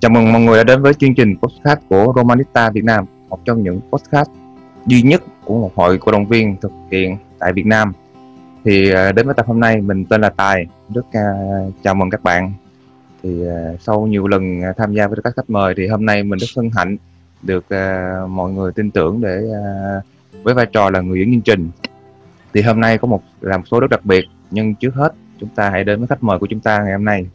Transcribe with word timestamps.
Chào 0.00 0.10
mừng 0.10 0.32
mọi 0.32 0.42
người 0.42 0.56
đã 0.56 0.64
đến 0.64 0.82
với 0.82 0.94
chương 0.94 1.14
trình 1.14 1.36
podcast 1.36 1.80
của 1.88 2.12
Romanista 2.16 2.70
Việt 2.70 2.84
Nam, 2.84 3.04
một 3.28 3.44
trong 3.44 3.62
những 3.62 3.80
podcast 3.90 4.30
duy 4.86 5.02
nhất 5.02 5.22
của 5.44 5.60
một 5.60 5.72
hội 5.74 5.98
cổ 5.98 6.12
động 6.12 6.26
viên 6.26 6.56
thực 6.60 6.72
hiện 6.90 7.16
tại 7.38 7.52
Việt 7.52 7.66
Nam. 7.66 7.92
Thì 8.64 8.92
à, 8.92 9.12
đến 9.12 9.26
với 9.26 9.34
tập 9.34 9.46
hôm 9.46 9.60
nay 9.60 9.80
mình 9.80 10.04
tên 10.04 10.20
là 10.20 10.30
Tài, 10.30 10.66
rất 10.94 11.06
uh, 11.06 11.74
chào 11.82 11.94
mừng 11.94 12.10
các 12.10 12.22
bạn. 12.22 12.52
Thì 13.22 13.42
uh, 13.42 13.80
sau 13.80 14.06
nhiều 14.06 14.26
lần 14.26 14.60
tham 14.76 14.94
gia 14.94 15.06
với 15.06 15.18
các 15.24 15.32
khách 15.36 15.50
mời 15.50 15.74
thì 15.76 15.86
hôm 15.86 16.06
nay 16.06 16.22
mình 16.22 16.38
rất 16.38 16.48
hân 16.56 16.70
hạnh 16.76 16.96
được 17.42 17.64
uh, 17.74 18.30
mọi 18.30 18.52
người 18.52 18.72
tin 18.72 18.90
tưởng 18.90 19.20
để 19.20 19.40
uh, 19.44 20.44
với 20.44 20.54
vai 20.54 20.66
trò 20.66 20.90
là 20.90 21.00
người 21.00 21.20
dẫn 21.20 21.30
chương 21.30 21.40
trình. 21.40 21.70
Thì 22.54 22.62
hôm 22.62 22.80
nay 22.80 22.98
có 22.98 23.08
một 23.08 23.22
làm 23.40 23.64
số 23.64 23.80
rất 23.80 23.90
đặc 23.90 24.04
biệt, 24.04 24.24
nhưng 24.50 24.74
trước 24.74 24.94
hết 24.94 25.14
chúng 25.40 25.48
ta 25.54 25.70
hãy 25.70 25.84
đến 25.84 25.98
với 25.98 26.08
khách 26.08 26.22
mời 26.22 26.38
của 26.38 26.46
chúng 26.46 26.60
ta 26.60 26.82
ngày 26.82 26.92
hôm 26.92 27.04
nay 27.04 27.26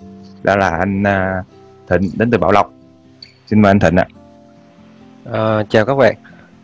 đó 0.44 0.56
là 0.56 0.70
anh 0.70 1.04
uh, 1.04 1.46
Thịnh 1.88 2.12
đến 2.14 2.32
từ 2.32 2.38
Bảo 2.38 2.52
Lộc. 2.52 2.74
Xin 3.48 3.62
mời 3.62 3.70
anh 3.70 3.80
Thịnh 3.80 3.96
ạ. 3.96 4.06
À, 5.32 5.64
chào 5.70 5.86
các 5.86 5.96
bạn. 5.96 6.16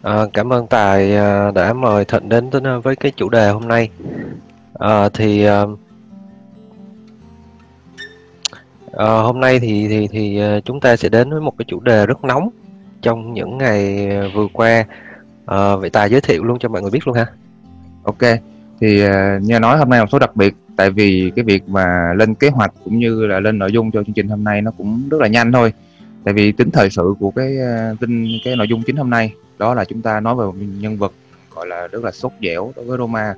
À, 0.02 0.26
cảm 0.34 0.54
ơn 0.54 0.68
Tài 0.68 1.16
à, 1.16 1.52
đã 1.52 1.74
mời 1.74 2.06
Thịnh 2.06 2.30
đến 2.30 2.50
với 2.84 2.96
cái 2.96 3.12
chủ 3.16 3.30
đề 3.30 3.50
hôm 3.50 3.68
nay. 3.68 3.90
À, 4.74 5.10
thì 5.10 5.46
à, 5.46 5.64
à, 8.94 9.06
hôm 9.06 9.40
nay 9.40 9.60
thì 9.60 9.88
thì 9.88 10.08
thì 10.08 10.42
chúng 10.66 10.80
ta 10.80 10.96
sẽ 10.96 11.10
đến 11.10 11.32
với 11.32 11.42
một 11.42 11.54
cái 11.58 11.66
chủ 11.68 11.80
đề 11.80 12.06
rất 12.06 12.24
nóng 12.24 12.50
trong 13.02 13.34
những 13.34 13.58
ngày 13.58 14.10
vừa 14.36 14.48
qua. 14.54 14.86
À, 15.46 15.76
vậy 15.76 15.90
Tài 15.90 16.10
giới 16.10 16.22
thiệu 16.22 16.44
luôn 16.44 16.60
cho 16.60 16.70
mọi 16.70 16.82
người 16.82 16.92
biết 16.92 17.08
luôn 17.08 17.16
ha. 17.16 17.26
Ok. 18.04 18.40
Thì 18.82 19.06
uh, 19.06 19.12
như 19.42 19.60
nói 19.60 19.78
hôm 19.78 19.90
nay 19.90 20.00
một 20.00 20.06
số 20.12 20.20
đặc 20.20 20.36
biệt 20.36 20.56
tại 20.80 20.90
vì 20.90 21.32
cái 21.36 21.46
việc 21.46 21.70
mà 21.70 22.14
lên 22.14 22.36
kế 22.36 22.50
hoạch 22.50 22.74
cũng 22.84 23.00
như 23.00 23.26
là 23.26 23.40
lên 23.40 23.60
nội 23.60 23.72
dung 23.72 23.92
cho 23.92 24.04
chương 24.04 24.14
trình 24.14 24.28
hôm 24.28 24.44
nay 24.44 24.62
nó 24.62 24.72
cũng 24.72 25.10
rất 25.10 25.22
là 25.22 25.28
nhanh 25.28 25.52
thôi. 25.52 25.74
Tại 26.24 26.34
vì 26.34 26.52
tính 26.52 26.70
thời 26.72 26.90
sự 26.90 27.14
của 27.20 27.32
cái 27.32 27.58
ờ, 27.58 27.96
tin 28.00 28.28
cái 28.44 28.56
nội 28.56 28.68
dung 28.68 28.84
chính 28.84 28.96
hôm 28.96 29.10
nay 29.10 29.34
đó 29.58 29.74
là 29.74 29.86
chúng 29.86 30.02
ta 30.02 30.20
nói 30.20 30.36
về 30.36 30.46
một 30.46 30.54
nhân 30.80 30.98
vật 30.98 31.14
gọi 31.56 31.68
là 31.68 31.88
rất 31.88 32.04
là 32.04 32.12
sốt 32.12 32.32
dẻo 32.42 32.72
đối 32.76 32.86
với 32.86 32.98
Roma. 32.98 33.36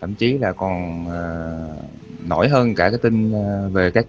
Thậm 0.00 0.14
chí 0.14 0.38
là 0.38 0.52
còn 0.52 1.06
uh, 1.06 2.28
nổi 2.28 2.48
hơn 2.48 2.74
cả 2.74 2.90
cái 2.90 2.98
tin 3.02 3.32
uh, 3.32 3.72
về 3.72 3.90
các 3.90 4.06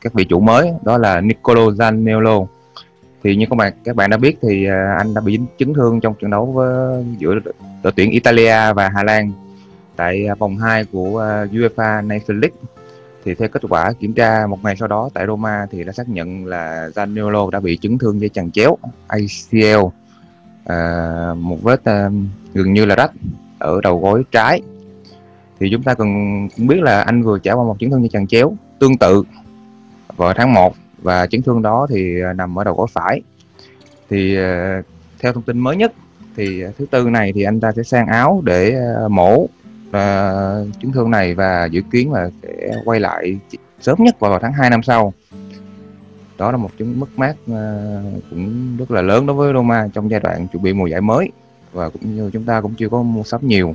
các 0.00 0.14
vị 0.14 0.24
chủ 0.24 0.40
mới 0.40 0.70
đó 0.84 0.98
là 0.98 1.20
Nicolo 1.20 1.66
Zaniolo. 1.66 2.46
Thì 3.24 3.36
như 3.36 3.46
các 3.50 3.56
bạn 3.56 3.72
các 3.84 3.96
bạn 3.96 4.10
đã 4.10 4.16
biết 4.16 4.38
thì 4.42 4.66
uh, 4.66 4.98
anh 4.98 5.14
đã 5.14 5.20
bị 5.20 5.32
dính 5.32 5.46
chấn 5.58 5.74
thương 5.74 6.00
trong 6.00 6.14
trận 6.20 6.30
đấu 6.30 6.46
với 6.46 7.04
giữa 7.18 7.34
đội 7.82 7.92
tuyển 7.96 8.10
Italia 8.10 8.72
và 8.72 8.88
Hà 8.94 9.02
Lan 9.02 9.32
tại 10.00 10.26
à, 10.26 10.34
vòng 10.34 10.56
2 10.56 10.84
của 10.84 11.18
à, 11.18 11.44
UEFA 11.44 12.06
Nations 12.06 12.42
League. 12.42 12.56
Thì 13.24 13.34
theo 13.34 13.48
kết 13.48 13.62
quả 13.68 13.92
kiểm 13.92 14.12
tra 14.12 14.46
một 14.46 14.58
ngày 14.64 14.76
sau 14.76 14.88
đó 14.88 15.10
tại 15.14 15.26
Roma 15.26 15.66
thì 15.70 15.84
đã 15.84 15.92
xác 15.92 16.08
nhận 16.08 16.46
là 16.46 16.88
Zaniolo 16.94 17.50
đã 17.50 17.60
bị 17.60 17.78
chấn 17.82 17.98
thương 17.98 18.20
dây 18.20 18.28
chằng 18.28 18.50
chéo 18.50 18.78
ACL 19.06 19.84
à, 20.64 20.78
một 21.36 21.62
vết 21.62 21.84
à, 21.84 22.10
gần 22.54 22.72
như 22.72 22.84
là 22.84 22.94
rách 22.94 23.12
ở 23.58 23.80
đầu 23.82 24.00
gối 24.00 24.24
trái. 24.30 24.62
Thì 25.60 25.68
chúng 25.72 25.82
ta 25.82 25.94
cần 25.94 26.08
cũng 26.56 26.66
biết 26.66 26.80
là 26.82 27.02
anh 27.02 27.22
vừa 27.22 27.38
trải 27.38 27.54
qua 27.54 27.64
một 27.64 27.76
chấn 27.80 27.90
thương 27.90 28.00
dây 28.02 28.08
chằng 28.08 28.26
chéo 28.26 28.56
tương 28.78 28.98
tự 28.98 29.22
vào 30.16 30.32
tháng 30.36 30.52
1 30.52 30.74
và 31.02 31.26
chấn 31.26 31.42
thương 31.42 31.62
đó 31.62 31.86
thì 31.90 32.22
à, 32.22 32.32
nằm 32.32 32.58
ở 32.58 32.64
đầu 32.64 32.74
gối 32.74 32.86
phải. 32.92 33.22
Thì 34.10 34.36
theo 35.18 35.32
thông 35.32 35.42
tin 35.42 35.58
mới 35.58 35.76
nhất 35.76 35.92
thì 36.36 36.62
thứ 36.78 36.86
tư 36.90 37.10
này 37.10 37.32
thì 37.34 37.42
anh 37.42 37.60
ta 37.60 37.72
sẽ 37.76 37.82
sang 37.82 38.06
áo 38.06 38.42
để 38.44 38.76
mổ 39.08 39.46
uh, 39.90 40.80
chấn 40.82 40.92
thương 40.92 41.10
này 41.10 41.34
và 41.34 41.64
dự 41.64 41.82
kiến 41.92 42.12
là 42.12 42.30
sẽ 42.42 42.82
quay 42.84 43.00
lại 43.00 43.38
sớm 43.80 43.98
nhất 44.00 44.20
vào 44.20 44.38
tháng 44.38 44.52
2 44.52 44.70
năm 44.70 44.82
sau. 44.82 45.12
Đó 46.38 46.50
là 46.50 46.56
một 46.56 46.70
chứng 46.78 47.00
mất 47.00 47.06
mát 47.16 47.34
à, 47.52 48.02
cũng 48.30 48.76
rất 48.76 48.90
là 48.90 49.02
lớn 49.02 49.26
đối 49.26 49.36
với 49.36 49.52
Roma 49.52 49.88
trong 49.92 50.10
giai 50.10 50.20
đoạn 50.20 50.48
chuẩn 50.48 50.62
bị 50.62 50.72
mùa 50.72 50.86
giải 50.86 51.00
mới 51.00 51.30
và 51.72 51.88
cũng 51.88 52.16
như 52.16 52.30
chúng 52.32 52.44
ta 52.44 52.60
cũng 52.60 52.74
chưa 52.74 52.88
có 52.88 53.02
mua 53.02 53.22
sắm 53.22 53.40
nhiều. 53.46 53.74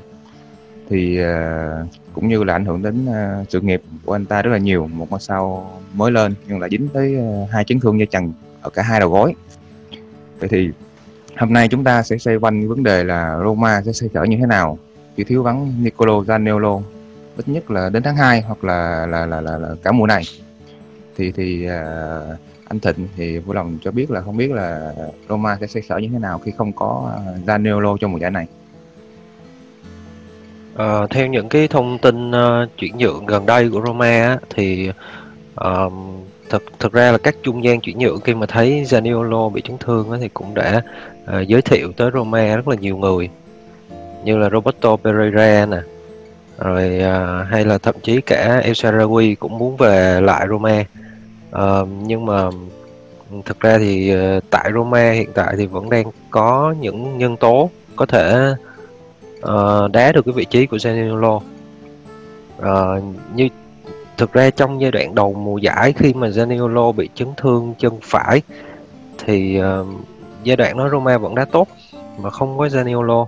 Thì 0.90 1.20
à, 1.20 1.72
cũng 2.14 2.28
như 2.28 2.44
là 2.44 2.53
ảnh 2.53 2.66
hưởng 2.66 2.84
đến 2.84 3.08
sự 3.50 3.62
nghiệp 3.62 3.82
của 4.06 4.16
anh 4.16 4.26
ta 4.26 4.42
rất 4.42 4.52
là 4.52 4.58
nhiều 4.58 4.88
một 4.88 5.08
ngôi 5.12 5.20
sao 5.20 5.72
mới 5.94 6.12
lên 6.12 6.34
nhưng 6.47 6.59
lại 6.59 6.70
dính 6.70 6.88
tới 6.94 7.18
hai 7.52 7.64
chấn 7.64 7.80
thương 7.80 8.00
dây 8.00 8.08
chằng 8.12 8.34
ở 8.62 8.70
cả 8.70 8.82
hai 8.82 9.00
đầu 9.00 9.09
gối. 9.09 9.34
Vậy 10.40 10.50
thì 10.50 10.70
hôm 11.38 11.53
nay 11.53 11.68
chúng 11.68 11.84
ta 11.84 12.03
sẽ 12.03 12.18
xoay 12.18 12.38
quanh 12.38 12.70
vấn 12.70 12.84
đề 12.84 13.03
là 13.03 13.40
Roma 13.44 13.82
sẽ 13.82 13.92
xoay 13.92 14.09
sở 14.14 14.24
như 14.24 14.38
thế 14.38 14.46
nào 14.46 14.78
chỉ 15.18 15.24
thiếu 15.24 15.44
vắng 15.44 15.74
Nicolo 15.81 16.14
Zaniolo 16.14 16.81
ít 17.38 17.48
nhất 17.48 17.72
là 17.72 17.90
đến 17.90 18.03
tháng 18.03 18.16
2 18.16 18.42
hoặc 18.42 18.64
là 18.64 19.06
là 19.06 19.26
là 19.26 19.42
là, 19.42 19.58
là 19.58 19.76
cả 19.84 19.92
mùa 19.92 20.08
này 20.08 20.24
thì 21.18 21.31
thì 21.31 21.68
uh, 21.68 22.40
anh 22.70 22.80
Thịnh 22.80 23.08
thì 23.16 23.40
vui 23.40 23.56
lòng 23.56 23.78
cho 23.81 23.92
biết 23.92 24.12
là 24.12 24.22
không 24.22 24.38
biết 24.38 24.52
là 24.52 24.94
Roma 25.30 25.58
sẽ 25.62 25.68
xoay 25.68 25.84
sở 25.84 25.98
như 25.98 26.09
thế 26.12 26.20
nào 26.20 26.40
khi 26.40 26.52
không 26.58 26.74
có 26.74 27.12
à, 27.16 27.34
Zaniolo 27.46 27.98
trong 27.98 28.12
mùa 28.12 28.18
giải 28.18 28.31
này. 28.31 28.48
Uh, 30.74 31.09
theo 31.09 31.28
những 31.28 31.50
cái 31.50 31.68
thông 31.68 31.97
tin 31.97 32.32
uh, 32.32 32.70
chuyển 32.78 32.97
nhượng 32.97 33.26
gần 33.26 33.46
đây 33.46 33.70
của 33.70 33.82
Roma 33.86 34.06
á, 34.06 34.38
thì 34.50 34.90
uh, 35.62 35.94
thực 36.50 36.64
thực 36.80 36.94
ra 36.94 37.12
là 37.12 37.18
các 37.18 37.36
trung 37.44 37.64
gian 37.64 37.82
chuyển 37.82 37.97
nhượng 37.97 38.22
khi 38.22 38.34
mà 38.34 38.46
thấy 38.46 38.84
Zaniolo 38.84 39.50
bị 39.50 39.62
chấn 39.62 39.78
thương 39.78 40.12
á, 40.12 40.18
thì 40.22 40.30
cũng 40.34 40.53
đã 40.53 40.82
uh, 41.24 41.47
giới 41.47 41.62
thiệu 41.62 41.92
tới 41.97 42.12
Roma 42.14 42.56
rất 42.56 42.68
là 42.68 42.76
nhiều 42.76 42.97
người 42.97 43.30
như 44.25 44.38
là 44.38 44.50
Roberto 44.50 44.96
Pereira 44.96 45.66
nè. 45.66 45.78
Rồi 46.58 47.00
uh, 47.00 47.47
hay 47.47 47.66
là 47.66 47.78
thậm 47.78 47.96
chí 48.03 48.22
cả 48.22 48.62
El 48.63 48.72
Sharawi 48.72 49.36
cũng 49.40 49.58
muốn 49.58 49.78
về 49.78 50.22
lại 50.22 50.47
Roma. 50.50 50.86
Uh, 51.56 51.88
nhưng 52.03 52.25
mà 52.25 52.44
ừ, 53.31 53.38
thực 53.46 53.59
ra 53.59 53.78
thì 53.78 54.16
uh, 54.16 54.44
tại 54.50 54.72
Roma 54.74 55.12
hiện 55.12 55.30
tại 55.34 55.56
thì 55.58 55.66
vẫn 55.66 55.90
đang 55.90 56.12
có 56.30 56.75
những 56.80 57.18
nhân 57.18 57.38
tố 57.38 57.69
có 57.96 58.06
thể 58.06 58.53
uh, 59.38 59.91
đá 59.91 60.12
được 60.12 60.25
cái 60.25 60.34
vị 60.34 60.46
trí 60.46 60.66
của 60.66 60.78
Zaniolo. 60.78 61.41
Uh, 62.59 63.03
như 63.35 63.50
thực 64.18 64.34
ra 64.34 64.50
trong 64.50 64.81
giai 64.81 64.91
đoạn 64.91 65.16
đầu 65.16 65.34
mùa 65.34 65.58
giải 65.58 65.94
khi 65.94 66.14
mà 66.14 66.28
Zaniolo 66.28 66.91
bị 66.91 67.09
chấn 67.16 67.28
thương 67.38 67.74
chân 67.80 67.94
phải 68.02 68.41
thì 69.25 69.62
uh, 69.62 69.88
giai 70.44 70.56
đoạn 70.56 70.78
đó 70.78 70.90
Roma 70.90 71.18
vẫn 71.18 71.35
đá 71.35 71.46
tốt 71.46 71.68
mà 72.22 72.30
không 72.30 72.58
có 72.58 72.68
Zaniolo. 72.68 73.25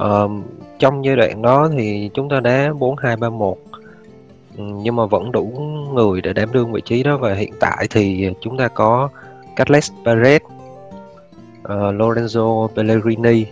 Ờ, 0.00 0.28
trong 0.78 1.04
giai 1.04 1.16
đoạn 1.16 1.42
đó 1.42 1.68
thì 1.72 2.10
chúng 2.14 2.28
ta 2.28 2.40
đá 2.40 2.72
4-2-3-1 2.72 3.54
ừ, 4.56 4.64
nhưng 4.82 4.96
mà 4.96 5.06
vẫn 5.06 5.32
đủ 5.32 5.44
người 5.94 6.20
để 6.20 6.32
đảm 6.32 6.52
đương 6.52 6.72
vị 6.72 6.80
trí 6.84 7.02
đó 7.02 7.16
và 7.16 7.34
hiện 7.34 7.52
tại 7.60 7.86
thì 7.90 8.30
chúng 8.40 8.56
ta 8.56 8.68
có 8.68 9.08
Carles 9.56 9.92
Perez, 10.04 10.40
uh, 11.62 11.94
Lorenzo 11.94 12.68
Pellegrini 12.68 13.44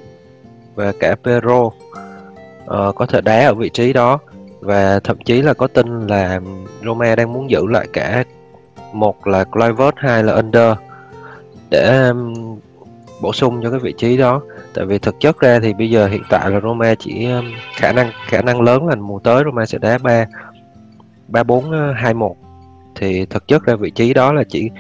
và 0.75 0.93
cả 1.01 1.17
Pedro 1.25 1.61
uh, 1.61 1.73
có 2.95 3.07
thể 3.09 3.21
đá 3.21 3.47
ở 3.47 3.55
vị 3.55 3.69
trí 3.69 3.93
đó. 3.93 4.19
Và 4.61 5.01
thậm 5.01 5.17
chí 5.25 5.43
là 5.43 5.55
có 5.55 5.67
tin 5.67 6.07
là 6.07 6.41
Roma 6.85 7.17
đang 7.17 7.33
muốn 7.33 7.51
giữ 7.51 7.67
lại 7.67 7.87
cả 7.93 8.25
một 8.93 9.27
là 9.27 9.45
Clivert 9.45 9.95
hai 9.97 10.25
là 10.25 10.33
Under 10.33 10.73
để 11.71 12.09
um, 12.09 12.59
bổ 13.21 13.33
sung 13.33 13.61
cho 13.63 13.71
cái 13.71 13.79
vị 13.79 13.95
trí 13.99 14.17
đó 14.17 14.43
tại 14.79 14.87
vì 14.87 14.99
thực 14.99 15.21
chất 15.21 15.41
ra 15.41 15.61
thì 15.61 15.73
bây 15.73 15.91
giờ 15.91 16.07
hiện 16.07 16.23
tại 16.31 16.51
là 16.51 16.61
Roma 16.61 16.95
chỉ 16.95 17.25
um, 17.25 17.45
khả 17.75 17.93
năng 17.93 18.11
khả 18.27 18.43
năng 18.43 18.61
lớn 18.61 18.87
là 18.87 18.95
mùa 18.95 19.19
tới 19.19 19.43
Roma 19.45 19.67
sẽ 19.67 19.79
đá 19.79 19.99
ba 19.99 20.27
ba 21.29 21.43
bốn 21.43 21.65
uh, 21.71 21.97
hai 21.97 22.15
một. 22.15 22.37
Thì 22.95 23.25
thực 23.25 23.49
chất 23.49 23.65
ra 23.65 23.77
vị 23.77 23.91
trí 23.91 24.15
đó 24.15 24.33
là 24.33 24.45
chỉ 24.49 24.71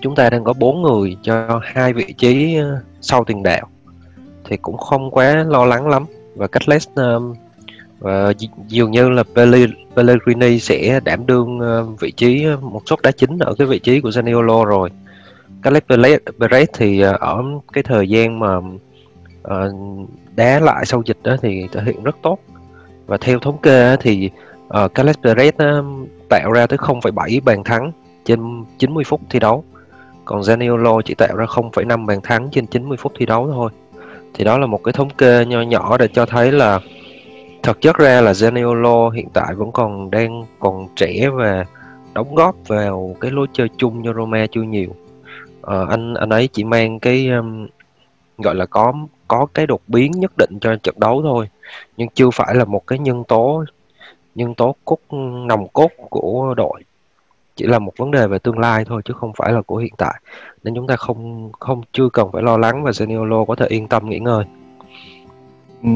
chúng 0.00 0.14
ta 0.14 0.30
đang 0.30 0.44
có 0.44 0.52
bốn 0.52 0.82
người 0.82 1.16
cho 1.22 1.60
hai 1.64 1.92
vị 1.92 2.14
trí 2.18 2.58
uh, 2.60 2.82
sau 3.00 3.24
tiền 3.24 3.42
đạo. 3.42 3.66
Thì 4.44 4.56
cũng 4.56 4.76
không 4.76 5.10
quá 5.10 5.44
lo 5.48 5.64
lắng 5.64 5.88
lắm. 5.88 6.04
Và 6.34 6.46
cách 6.46 6.68
less 6.68 6.88
um, 6.94 7.34
và 7.98 8.32
dường 8.68 8.90
như 8.90 9.10
là 9.10 9.22
Pellegrini 9.96 10.58
sẽ 10.60 11.00
đảm 11.04 11.26
đương 11.26 11.58
um, 11.60 11.96
vị 11.96 12.10
trí 12.10 12.46
uh, 12.54 12.62
một 12.62 12.82
suất 12.86 13.02
đá 13.02 13.10
chính 13.10 13.38
ở 13.38 13.54
cái 13.54 13.66
vị 13.66 13.78
trí 13.78 14.00
của 14.00 14.10
Zaniolo 14.10 14.64
rồi. 14.64 14.90
Caleb 15.66 15.82
Perez 16.38 16.66
thì 16.72 17.00
ờ, 17.00 17.16
ở 17.20 17.44
cái 17.72 17.82
thời 17.82 18.08
gian 18.08 18.38
mà 18.38 18.56
uh, 18.56 20.08
đá 20.36 20.60
lại 20.60 20.86
sau 20.86 21.02
dịch 21.06 21.18
đó 21.22 21.36
thì 21.42 21.68
thể 21.72 21.80
hiện 21.84 22.02
rất 22.02 22.16
tốt. 22.22 22.38
Và 23.06 23.16
theo 23.16 23.38
thống 23.38 23.58
kê 23.58 23.96
thì 24.00 24.30
uh, 24.84 24.94
Caleb 24.94 25.16
Perez 25.16 25.52
tạo 26.28 26.52
ra 26.52 26.66
tới 26.66 26.78
0,7 26.78 27.40
bàn 27.44 27.64
thắng 27.64 27.92
trên 28.24 28.64
90 28.78 29.04
phút 29.04 29.20
thi 29.30 29.38
đấu. 29.38 29.64
Còn 30.24 30.40
Zaniolo 30.40 31.00
chỉ 31.00 31.14
tạo 31.14 31.36
ra 31.36 31.44
0,5 31.44 32.06
bàn 32.06 32.20
thắng 32.22 32.48
trên 32.52 32.66
90 32.66 32.96
phút 33.00 33.12
thi 33.18 33.26
đấu 33.26 33.50
thôi. 33.52 33.70
Thì 34.34 34.44
đó 34.44 34.58
là 34.58 34.66
một 34.66 34.84
cái 34.84 34.92
thống 34.92 35.10
kê 35.10 35.44
nho 35.44 35.62
nhỏ 35.62 35.96
để 35.98 36.08
cho 36.08 36.26
thấy 36.26 36.52
là 36.52 36.80
thật 37.62 37.80
chất 37.80 37.96
ra 37.96 38.20
là 38.20 38.32
Zaniolo 38.32 39.10
hiện 39.10 39.28
tại 39.32 39.54
vẫn 39.54 39.72
còn 39.72 40.10
đang 40.10 40.44
còn 40.58 40.88
trẻ 40.96 41.28
và 41.34 41.64
đóng 42.14 42.34
góp 42.34 42.54
vào 42.66 43.16
cái 43.20 43.30
lối 43.30 43.46
chơi 43.52 43.68
chung 43.76 44.02
cho 44.04 44.12
Roma 44.14 44.46
chưa 44.52 44.62
nhiều 44.62 44.94
uh, 45.66 45.88
anh 45.88 46.14
anh 46.14 46.28
ấy 46.30 46.48
chỉ 46.52 46.64
mang 46.64 47.00
cái 47.00 47.28
um, 47.28 47.66
gọi 48.38 48.54
là 48.54 48.66
có 48.66 48.92
có 49.28 49.46
cái 49.54 49.66
đột 49.66 49.80
biến 49.86 50.10
nhất 50.10 50.32
định 50.38 50.58
cho 50.60 50.76
trận 50.76 50.94
đấu 51.00 51.22
thôi 51.22 51.48
nhưng 51.96 52.08
chưa 52.14 52.30
phải 52.30 52.54
là 52.54 52.64
một 52.64 52.86
cái 52.86 52.98
nhân 52.98 53.24
tố 53.24 53.64
nhân 54.34 54.54
tố 54.54 54.74
cốt 54.84 54.98
nòng 55.46 55.68
cốt 55.72 55.90
của 56.10 56.54
đội 56.56 56.82
chỉ 57.56 57.66
là 57.66 57.78
một 57.78 57.92
vấn 57.96 58.10
đề 58.10 58.26
về 58.26 58.38
tương 58.38 58.58
lai 58.58 58.84
thôi 58.84 59.02
chứ 59.04 59.14
không 59.14 59.32
phải 59.36 59.52
là 59.52 59.62
của 59.62 59.76
hiện 59.76 59.94
tại 59.98 60.20
nên 60.64 60.74
chúng 60.74 60.86
ta 60.86 60.96
không 60.96 61.50
không 61.52 61.82
chưa 61.92 62.08
cần 62.12 62.32
phải 62.32 62.42
lo 62.42 62.56
lắng 62.56 62.82
và 62.82 62.90
Zaniolo 62.90 63.44
có 63.44 63.54
thể 63.54 63.66
yên 63.66 63.88
tâm 63.88 64.08
nghỉ 64.08 64.18
ngơi. 64.18 64.44
Ừ, 65.82 65.88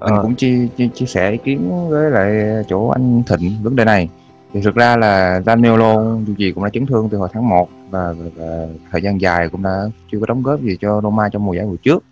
mình 0.00 0.14
à. 0.14 0.22
cũng 0.22 0.34
chia, 0.34 0.68
chia 0.76 0.88
chia 0.94 1.06
sẻ 1.06 1.30
ý 1.30 1.38
kiến 1.44 1.88
với 1.90 2.10
lại 2.10 2.64
chỗ 2.68 2.88
anh 2.88 3.22
Thịnh 3.26 3.52
vấn 3.62 3.76
đề 3.76 3.84
này 3.84 4.08
thì 4.56 4.62
thực 4.62 4.74
ra 4.74 4.96
là 4.96 5.40
Danilo 5.46 5.94
dù 6.26 6.34
gì 6.38 6.52
cũng 6.52 6.64
đã 6.64 6.70
chấn 6.70 6.86
thương 6.86 7.08
từ 7.08 7.18
hồi 7.18 7.28
tháng 7.32 7.48
1 7.48 7.68
và, 7.90 8.12
và, 8.12 8.24
và 8.36 8.66
thời 8.90 9.02
gian 9.02 9.20
dài 9.20 9.48
cũng 9.48 9.62
đã 9.62 9.84
chưa 10.12 10.20
có 10.20 10.26
đóng 10.26 10.42
góp 10.42 10.60
gì 10.60 10.76
cho 10.80 11.00
Roma 11.00 11.28
trong 11.28 11.44
mùa 11.44 11.54
giải 11.54 11.66
vừa 11.66 11.76
trước. 11.76 12.04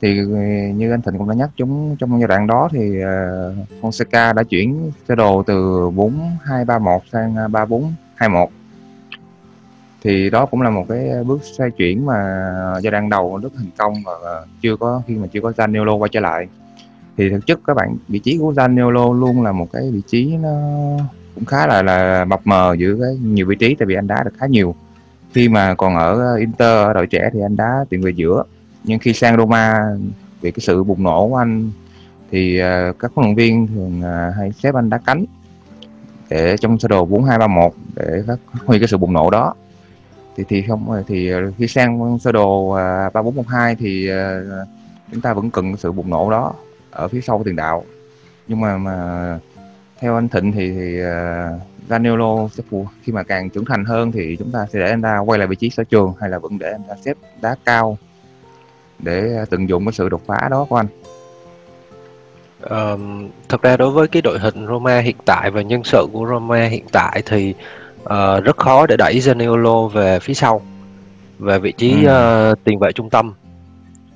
Thì 0.00 0.20
như 0.74 0.90
anh 0.90 1.02
Thịnh 1.02 1.18
cũng 1.18 1.28
đã 1.28 1.34
nhắc 1.34 1.50
chúng 1.56 1.96
trong 1.98 2.20
giai 2.20 2.28
đoạn 2.28 2.46
đó 2.46 2.68
thì 2.72 2.98
uh, 2.98 3.84
Fonseca 3.84 4.34
đã 4.34 4.42
chuyển 4.42 4.90
sơ 5.08 5.14
đồ 5.14 5.42
từ 5.42 5.90
4231 5.90 7.02
sang 7.12 7.34
3421 7.52 8.48
thì 10.02 10.30
đó 10.30 10.46
cũng 10.46 10.62
là 10.62 10.70
một 10.70 10.84
cái 10.88 11.24
bước 11.26 11.40
xoay 11.42 11.70
chuyển 11.70 12.06
mà 12.06 12.14
giai 12.82 12.90
đoạn 12.90 13.08
đầu 13.08 13.40
rất 13.42 13.52
thành 13.56 13.70
công 13.78 13.94
và 14.04 14.44
chưa 14.62 14.76
có 14.76 15.02
khi 15.06 15.14
mà 15.14 15.26
chưa 15.32 15.40
có 15.40 15.50
Zaniolo 15.50 15.98
quay 15.98 16.08
trở 16.08 16.20
lại. 16.20 16.48
Thì 17.16 17.30
thực 17.30 17.46
chất 17.46 17.60
các 17.66 17.74
bạn 17.74 17.96
vị 18.08 18.18
trí 18.18 18.38
của 18.38 18.52
Zaniolo 18.52 19.12
luôn 19.12 19.42
là 19.42 19.52
một 19.52 19.68
cái 19.72 19.90
vị 19.90 20.02
trí 20.06 20.36
nó 20.36 20.50
cũng 21.38 21.44
khá 21.44 21.66
là 21.66 21.82
là 21.82 22.24
mập 22.24 22.40
mờ 22.44 22.74
giữa 22.78 22.96
cái 23.00 23.16
nhiều 23.22 23.46
vị 23.46 23.56
trí 23.56 23.74
tại 23.74 23.86
vì 23.86 23.94
anh 23.94 24.06
đá 24.06 24.22
được 24.24 24.30
khá 24.38 24.46
nhiều. 24.46 24.74
Khi 25.32 25.48
mà 25.48 25.74
còn 25.74 25.96
ở 25.96 26.20
ờ, 26.20 26.36
Inter 26.36 26.86
ở 26.86 26.92
đội 26.92 27.06
trẻ 27.06 27.30
thì 27.32 27.40
anh 27.40 27.56
đá 27.56 27.84
tiền 27.90 28.02
về 28.02 28.10
giữa. 28.10 28.44
Nhưng 28.84 28.98
khi 28.98 29.12
sang 29.12 29.36
Roma 29.36 29.80
vì 30.40 30.50
cái 30.50 30.60
sự 30.60 30.84
bùng 30.84 31.02
nổ 31.02 31.28
của 31.28 31.36
anh 31.36 31.70
thì 32.30 32.60
uh, 32.62 32.98
các 32.98 33.10
huấn 33.14 33.26
luyện 33.26 33.36
viên 33.36 33.66
thường 33.66 34.00
uh, 34.00 34.36
hay 34.36 34.52
xếp 34.52 34.74
anh 34.74 34.90
đá 34.90 34.98
cánh 35.06 35.24
để 36.28 36.56
trong 36.56 36.78
sơ 36.78 36.88
đồ 36.88 37.04
4231 37.04 37.72
để 37.94 38.22
phát 38.26 38.36
huy 38.66 38.78
cái 38.78 38.88
sự 38.88 38.96
bùng 38.96 39.12
nổ 39.12 39.30
đó. 39.30 39.54
Thì 40.36 40.44
thì 40.48 40.62
không 40.62 41.02
thì 41.06 41.30
khi 41.58 41.68
sang 41.68 42.18
sơ 42.18 42.32
đồ 42.32 42.48
uh, 42.48 42.76
3412 43.12 43.74
thì 43.74 44.10
uh, 44.10 44.68
chúng 45.12 45.20
ta 45.20 45.32
vẫn 45.32 45.50
cần 45.50 45.76
sự 45.76 45.92
bùng 45.92 46.10
nổ 46.10 46.30
đó 46.30 46.52
ở 46.90 47.08
phía 47.08 47.20
sau 47.20 47.42
tiền 47.44 47.56
đạo. 47.56 47.84
Nhưng 48.48 48.60
mà 48.60 48.78
mà 48.78 49.38
theo 50.00 50.14
anh 50.14 50.28
Thịnh 50.28 50.52
thì 50.52 50.72
thì 50.72 51.02
uh, 51.02 51.60
Daniolo 51.88 52.48
sẽ 52.48 52.62
phù 52.70 52.86
khi 53.02 53.12
mà 53.12 53.22
càng 53.22 53.50
trưởng 53.50 53.64
thành 53.64 53.84
hơn 53.84 54.12
thì 54.12 54.36
chúng 54.38 54.52
ta 54.52 54.66
sẽ 54.72 54.78
để 54.78 54.90
anh 54.90 55.02
ta 55.02 55.18
quay 55.18 55.38
lại 55.38 55.48
vị 55.48 55.56
trí 55.56 55.70
sở 55.70 55.84
trường 55.84 56.12
hay 56.20 56.30
là 56.30 56.38
vẫn 56.38 56.58
để 56.58 56.72
anh 56.72 56.82
ta 56.88 56.94
xếp 57.04 57.16
đá 57.40 57.56
cao 57.64 57.98
để 58.98 59.44
tận 59.50 59.68
dụng 59.68 59.84
cái 59.84 59.92
sự 59.92 60.08
đột 60.08 60.22
phá 60.26 60.48
đó 60.50 60.66
của 60.68 60.76
anh 60.76 60.86
Um, 62.70 63.28
thật 63.48 63.62
ra 63.62 63.76
đối 63.76 63.90
với 63.90 64.08
cái 64.08 64.22
đội 64.22 64.38
hình 64.38 64.66
Roma 64.66 64.98
hiện 64.98 65.16
tại 65.24 65.50
và 65.50 65.62
nhân 65.62 65.84
sự 65.84 66.06
của 66.12 66.26
Roma 66.26 66.66
hiện 66.66 66.84
tại 66.92 67.22
thì 67.26 67.54
uh, 68.02 68.44
rất 68.44 68.56
khó 68.56 68.86
để 68.86 68.96
đẩy 68.96 69.18
Zaniolo 69.18 69.88
về 69.88 70.18
phía 70.20 70.34
sau 70.34 70.62
về 71.38 71.58
vị 71.58 71.72
trí 71.72 72.04
ừ. 72.04 72.52
uh, 72.52 72.64
tiền 72.64 72.78
vệ 72.78 72.92
trung 72.92 73.10
tâm 73.10 73.32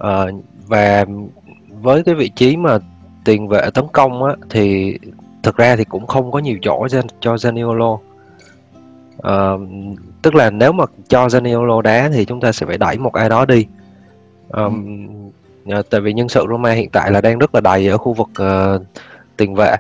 uh, 0.05 0.45
và 0.67 1.05
với 1.69 2.03
cái 2.03 2.15
vị 2.15 2.29
trí 2.29 2.57
mà 2.57 2.79
tiền 3.25 3.49
vệ 3.49 3.71
tấn 3.75 3.85
công 3.93 4.25
á, 4.25 4.35
thì 4.51 4.99
thực 5.43 5.57
ra 5.57 5.77
thì 5.77 5.85
cũng 5.85 6.07
không 6.07 6.33
có 6.33 6.39
nhiều 6.39 6.59
chỗ 6.63 6.89
cho 7.21 7.35
Zaniolo. 7.35 7.99
Uh, 9.17 9.61
tức 10.23 10.35
là 10.35 10.51
nếu 10.51 10.73
mà 10.73 10.85
cho 11.09 11.27
Zaniolo 11.27 11.81
đá 11.81 12.11
thì 12.15 12.25
chúng 12.25 12.41
ta 12.41 12.53
sẽ 12.53 12.67
phải 12.67 12.79
đẩy 12.79 12.99
một 12.99 13.13
ai 13.13 13.29
đó 13.29 13.45
đi. 13.45 13.67
Um, 14.49 15.09
ừ. 15.67 15.83
tại 15.91 16.01
vì 16.01 16.13
nhân 16.13 16.29
sự 16.29 16.47
Roma 16.51 16.73
hiện 16.73 16.91
tại 16.91 17.11
là 17.11 17.21
đang 17.21 17.39
rất 17.39 17.55
là 17.55 17.61
đầy 17.61 17.89
ở 17.89 17.99
khu 17.99 18.13
vực 18.13 18.29
uh, 18.29 18.83
tiền 19.37 19.55
vệ. 19.55 19.77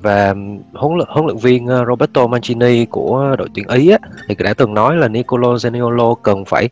Và 0.00 0.34
huấn 0.74 0.96
luyện 0.96 1.08
huấn 1.08 1.26
luyện 1.26 1.36
viên 1.36 1.66
ờ, 1.66 1.84
Roberto 1.84 2.26
Mancini 2.26 2.86
của 2.86 3.36
đội 3.38 3.48
tuyển 3.54 3.68
Ý 3.68 3.90
á, 3.90 3.98
thì 4.28 4.34
đã 4.38 4.54
từng 4.54 4.74
nói 4.74 4.96
là 4.96 5.08
Nicolo 5.08 5.54
Zaniolo 5.54 6.14
cần 6.14 6.44
phải 6.44 6.68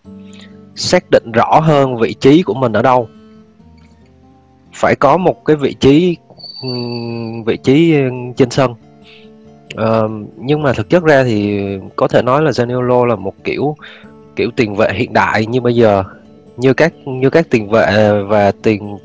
xác 0.74 1.04
định 1.10 1.32
rõ 1.32 1.60
hơn 1.60 1.96
vị 1.96 2.14
trí 2.14 2.42
của 2.42 2.54
mình 2.54 2.72
ở 2.72 2.82
đâu. 2.82 3.08
Phải 4.72 4.94
có 4.94 5.16
một 5.16 5.44
cái 5.44 5.56
vị 5.56 5.74
trí 5.74 6.16
vị 7.46 7.56
trí 7.62 7.94
ờ, 7.94 8.00
trên 8.36 8.50
sân. 8.50 8.74
Uh, 9.74 10.10
nhưng 10.36 10.62
mà 10.62 10.72
thực 10.72 10.88
chất 10.88 11.04
ra 11.04 11.24
thì 11.24 11.60
có 11.96 12.08
thể 12.08 12.22
nói 12.22 12.42
là 12.42 12.50
Zaniolo 12.50 13.04
là 13.04 13.16
một 13.16 13.34
kiểu 13.44 13.76
kiểu 14.36 14.50
tiền 14.56 14.74
vệ 14.74 14.92
hiện 14.92 15.12
đại 15.12 15.46
như 15.46 15.60
bây 15.60 15.74
giờ 15.74 16.04
như 16.56 16.74
các 16.74 16.92
như 17.06 17.30
các 17.30 17.46
tiền 17.50 17.68
vệ 17.70 17.82
ờ, 17.82 18.24
và 18.24 18.52
tiền 18.62 18.98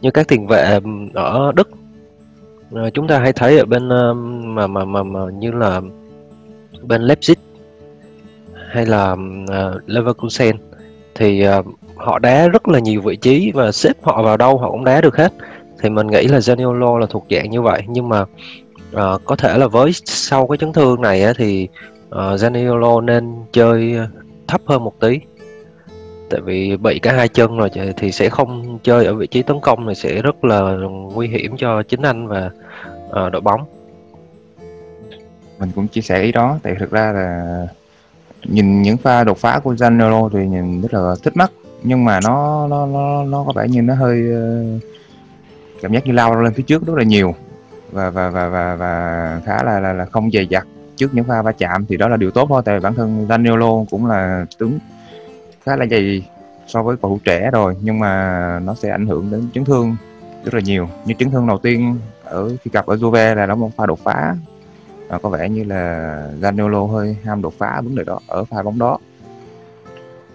như 0.00 0.10
các 0.10 0.28
tiền 0.28 0.46
vệ 0.46 0.80
ở 1.14 1.52
Đức. 1.52 1.70
Uh, 2.74 2.94
chúng 2.94 3.08
ta 3.08 3.18
hay 3.18 3.32
thấy 3.32 3.58
ở 3.58 3.64
bên 3.64 3.86
uh, 3.88 4.16
mà, 4.44 4.66
mà 4.66 4.84
mà 4.84 5.02
mà 5.02 5.20
như 5.38 5.50
là 5.50 5.80
bên 6.82 7.02
Leipzig 7.02 7.34
hay 8.70 8.86
là 8.86 9.12
uh, 9.12 9.82
Leverkusen 9.86 10.56
thì 11.14 11.48
uh, 11.58 11.66
họ 11.96 12.18
đá 12.18 12.48
rất 12.48 12.68
là 12.68 12.78
nhiều 12.78 13.00
vị 13.00 13.16
trí 13.16 13.52
và 13.54 13.72
xếp 13.72 13.92
họ 14.02 14.22
vào 14.22 14.36
đâu 14.36 14.58
họ 14.58 14.70
cũng 14.70 14.84
đá 14.84 15.00
được 15.00 15.16
hết 15.16 15.32
thì 15.82 15.90
mình 15.90 16.06
nghĩ 16.06 16.28
là 16.28 16.38
Zaniolo 16.38 16.98
là 16.98 17.06
thuộc 17.10 17.26
dạng 17.30 17.50
như 17.50 17.62
vậy. 17.62 17.82
Nhưng 17.88 18.08
mà 18.08 18.20
uh, 18.20 19.20
có 19.24 19.36
thể 19.38 19.58
là 19.58 19.66
với 19.66 19.92
sau 20.04 20.46
cái 20.46 20.58
chấn 20.58 20.72
thương 20.72 21.00
này 21.00 21.22
á, 21.22 21.32
thì 21.36 21.68
ờ, 22.10 22.32
uh, 22.34 22.40
Zaniolo 22.40 23.00
nên 23.04 23.34
chơi 23.52 23.96
thấp 24.48 24.60
hơn 24.66 24.84
một 24.84 25.00
tí. 25.00 25.20
Tại 26.30 26.40
vì 26.40 26.76
bị 26.76 26.98
cả 26.98 27.12
hai 27.12 27.28
chân 27.28 27.56
rồi 27.56 27.70
thì 27.96 28.12
sẽ 28.12 28.28
không 28.28 28.78
chơi 28.82 29.06
ở 29.06 29.14
vị 29.14 29.26
trí 29.26 29.42
tấn 29.42 29.60
công 29.60 29.86
này 29.86 29.94
sẽ 29.94 30.22
rất 30.22 30.44
là 30.44 30.60
nguy 31.14 31.28
hiểm 31.28 31.56
cho 31.56 31.82
chính 31.82 32.02
anh 32.02 32.28
và 32.28 32.50
uh, 33.08 33.32
đội 33.32 33.40
bóng. 33.40 33.60
Mình 35.58 35.70
cũng 35.74 35.88
chia 35.88 36.00
sẻ 36.00 36.22
ý 36.22 36.32
đó 36.32 36.58
tại 36.62 36.74
thực 36.80 36.90
ra 36.90 37.12
là 37.12 37.66
nhìn 38.44 38.82
những 38.82 38.96
pha 38.96 39.24
đột 39.24 39.38
phá 39.38 39.58
của 39.58 39.74
Zaniolo 39.74 40.28
thì 40.28 40.46
nhìn 40.46 40.80
rất 40.80 40.94
là 40.94 41.14
thích 41.22 41.36
mắt. 41.36 41.52
Nhưng 41.82 42.04
mà 42.04 42.20
nó 42.24 42.66
nó 42.66 42.86
nó 42.86 43.24
nó 43.24 43.44
có 43.46 43.52
vẻ 43.56 43.68
như 43.68 43.82
nó 43.82 43.94
hơi 43.94 44.22
uh, 44.30 44.82
cảm 45.82 45.92
giác 45.92 46.06
như 46.06 46.12
lao 46.12 46.42
lên 46.42 46.54
phía 46.54 46.62
trước 46.62 46.86
rất 46.86 46.94
là 46.96 47.04
nhiều. 47.04 47.34
Và 47.92 48.10
và 48.10 48.30
và 48.30 48.48
và, 48.48 48.74
và 48.74 49.40
khá 49.44 49.62
là, 49.62 49.80
là 49.80 49.92
là 49.92 50.04
không 50.04 50.30
dày 50.30 50.46
dặt 50.46 50.66
trước 50.96 51.14
những 51.14 51.24
pha 51.24 51.42
va 51.42 51.52
chạm 51.52 51.86
thì 51.86 51.96
đó 51.96 52.08
là 52.08 52.16
điều 52.16 52.30
tốt 52.30 52.46
thôi 52.48 52.62
tại 52.64 52.74
vì 52.74 52.80
bản 52.80 52.94
thân 52.94 53.26
Danilo 53.28 53.84
cũng 53.90 54.06
là 54.06 54.46
tướng 54.58 54.78
khá 55.64 55.76
là 55.76 55.86
dày 55.86 56.28
so 56.66 56.82
với 56.82 56.96
cầu 56.96 57.10
thủ 57.10 57.18
trẻ 57.24 57.50
rồi 57.52 57.76
nhưng 57.80 57.98
mà 57.98 58.60
nó 58.64 58.74
sẽ 58.74 58.90
ảnh 58.90 59.06
hưởng 59.06 59.30
đến 59.30 59.48
chấn 59.54 59.64
thương 59.64 59.96
rất 60.44 60.54
là 60.54 60.60
nhiều. 60.60 60.88
Như 61.04 61.14
chấn 61.18 61.30
thương 61.30 61.46
đầu 61.46 61.58
tiên 61.58 61.96
ở 62.24 62.56
khi 62.62 62.70
gặp 62.72 62.86
ở 62.86 62.96
Juve 62.96 63.34
là 63.34 63.46
nó 63.46 63.54
một 63.54 63.70
pha 63.76 63.86
đột 63.86 63.98
phá. 64.04 64.36
Và 65.08 65.18
có 65.18 65.28
vẻ 65.28 65.48
như 65.48 65.64
là 65.64 66.28
Zaniolo 66.40 66.86
hơi 66.86 67.16
ham 67.24 67.42
đột 67.42 67.54
phá 67.58 67.80
vấn 67.80 67.94
đề 67.94 68.04
đó 68.04 68.20
ở 68.26 68.44
pha 68.44 68.62
bóng 68.62 68.78
đó. 68.78 68.98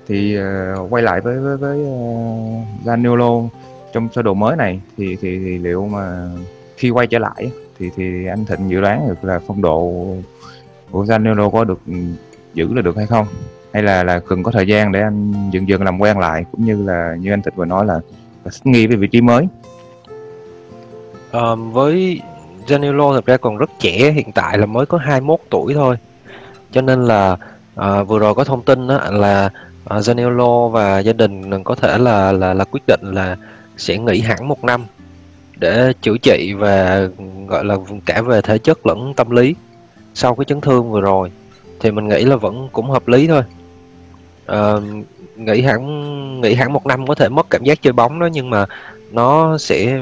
Thì 0.08 0.40
uh, 0.40 0.94
quay 0.94 1.04
lại 1.04 1.22
với 1.22 1.40
với 1.40 1.58
với 1.58 1.86
ờ, 1.86 1.92
uh, 1.92 2.86
Zaniolo 2.86 3.48
trong 3.94 4.10
sơ 4.16 4.22
đồ 4.22 4.34
mới 4.34 4.56
này 4.56 4.82
thì 4.98 5.16
thì, 5.22 5.40
thì 5.40 5.58
liệu 5.58 5.88
mà 5.88 6.30
khi 6.78 6.90
quay 6.90 7.08
trở 7.08 7.20
lại 7.20 7.52
thì 7.80 7.90
thì 7.96 8.26
anh 8.26 8.46
Thịnh 8.46 8.70
dự 8.70 8.82
đoán 8.82 9.08
được 9.10 9.24
là 9.24 9.40
phong 9.48 9.62
độ 9.62 10.08
của 10.92 11.04
Zanello 11.04 11.50
có 11.50 11.64
được 11.64 11.80
ừ, 11.88 11.94
giữ 12.54 12.74
là 12.74 12.82
được 12.82 12.98
hay 12.98 13.06
không? 13.06 13.28
Hay 13.74 13.84
là 13.84 14.04
là 14.04 14.20
cần 14.20 14.44
có 14.44 14.52
thời 14.52 14.68
gian 14.68 14.92
để 14.92 15.02
anh 15.02 15.50
dần 15.52 15.68
dần 15.70 15.84
làm 15.84 16.00
quen 16.02 16.20
lại 16.20 16.46
cũng 16.52 16.66
như 16.66 16.84
là 16.86 17.16
như 17.20 17.34
anh 17.34 17.42
Thịnh 17.42 17.56
vừa 17.56 17.66
nói 17.66 17.86
là 17.86 18.00
thích 18.44 18.66
nghi 18.66 18.88
với 18.88 18.98
vị 18.98 19.08
trí 19.08 19.22
mới? 19.22 19.48
À, 21.32 21.56
với 21.56 22.22
Zanello 22.68 23.14
thật 23.14 23.26
ra 23.26 23.38
còn 23.38 23.58
rất 23.58 23.70
trẻ 23.80 24.12
hiện 24.12 24.32
tại 24.32 24.58
là 24.58 24.66
mới 24.66 24.86
có 24.86 24.98
21 24.98 25.40
tuổi 25.50 25.74
thôi. 25.74 25.96
Cho 26.72 26.82
nên 26.82 27.04
là 27.04 27.38
à, 27.76 28.04
vừa 28.04 28.20
rồi 28.20 28.36
có 28.36 28.44
thông 28.44 28.62
tin 28.62 28.88
đó 28.88 29.02
là 29.12 29.50
à, 29.86 30.00
và 30.72 31.00
gia 31.00 31.14
đình 31.14 31.64
có 31.64 31.76
thể 31.76 31.98
là 31.98 32.32
là 32.32 32.54
là 32.54 32.64
quyết 32.64 32.82
định 32.88 33.02
là 33.04 33.38
sẽ 33.78 33.98
nghỉ 33.98 34.20
hẳn 34.20 34.48
một 34.48 34.64
năm 34.64 34.86
để 35.56 35.94
chữa 36.02 36.18
trị 36.18 36.54
và 36.54 37.08
gọi 37.48 37.66
là 37.66 37.76
cả 38.06 38.22
về 38.22 38.42
thể 38.42 38.58
chất 38.58 38.86
lẫn 38.86 39.14
tâm 39.14 39.32
lý 39.32 39.56
sau 40.14 40.36
cái 40.36 40.46
chấn 40.46 40.62
thương 40.62 40.92
vừa 40.92 41.02
rồi. 41.02 41.32
Thì 41.80 41.92
mình 41.92 42.08
nghĩ 42.08 42.24
là 42.26 42.36
vẫn 42.36 42.70
cũng 42.72 42.90
hợp 42.90 43.08
lý 43.08 43.28
thôi. 43.28 43.44
À, 44.46 44.74
nghỉ 45.36 45.62
hẳn 45.62 46.42
nghỉ 46.42 46.54
hẳn 46.54 46.74
một 46.74 46.86
năm 46.86 47.08
có 47.08 47.16
thể 47.16 47.30
mất 47.30 47.50
cảm 47.50 47.64
giác 47.64 47.82
chơi 47.82 47.94
bóng 47.94 48.20
đó 48.20 48.30
nhưng 48.34 48.50
mà 48.50 48.66
nó 49.12 49.58
sẽ 49.58 50.02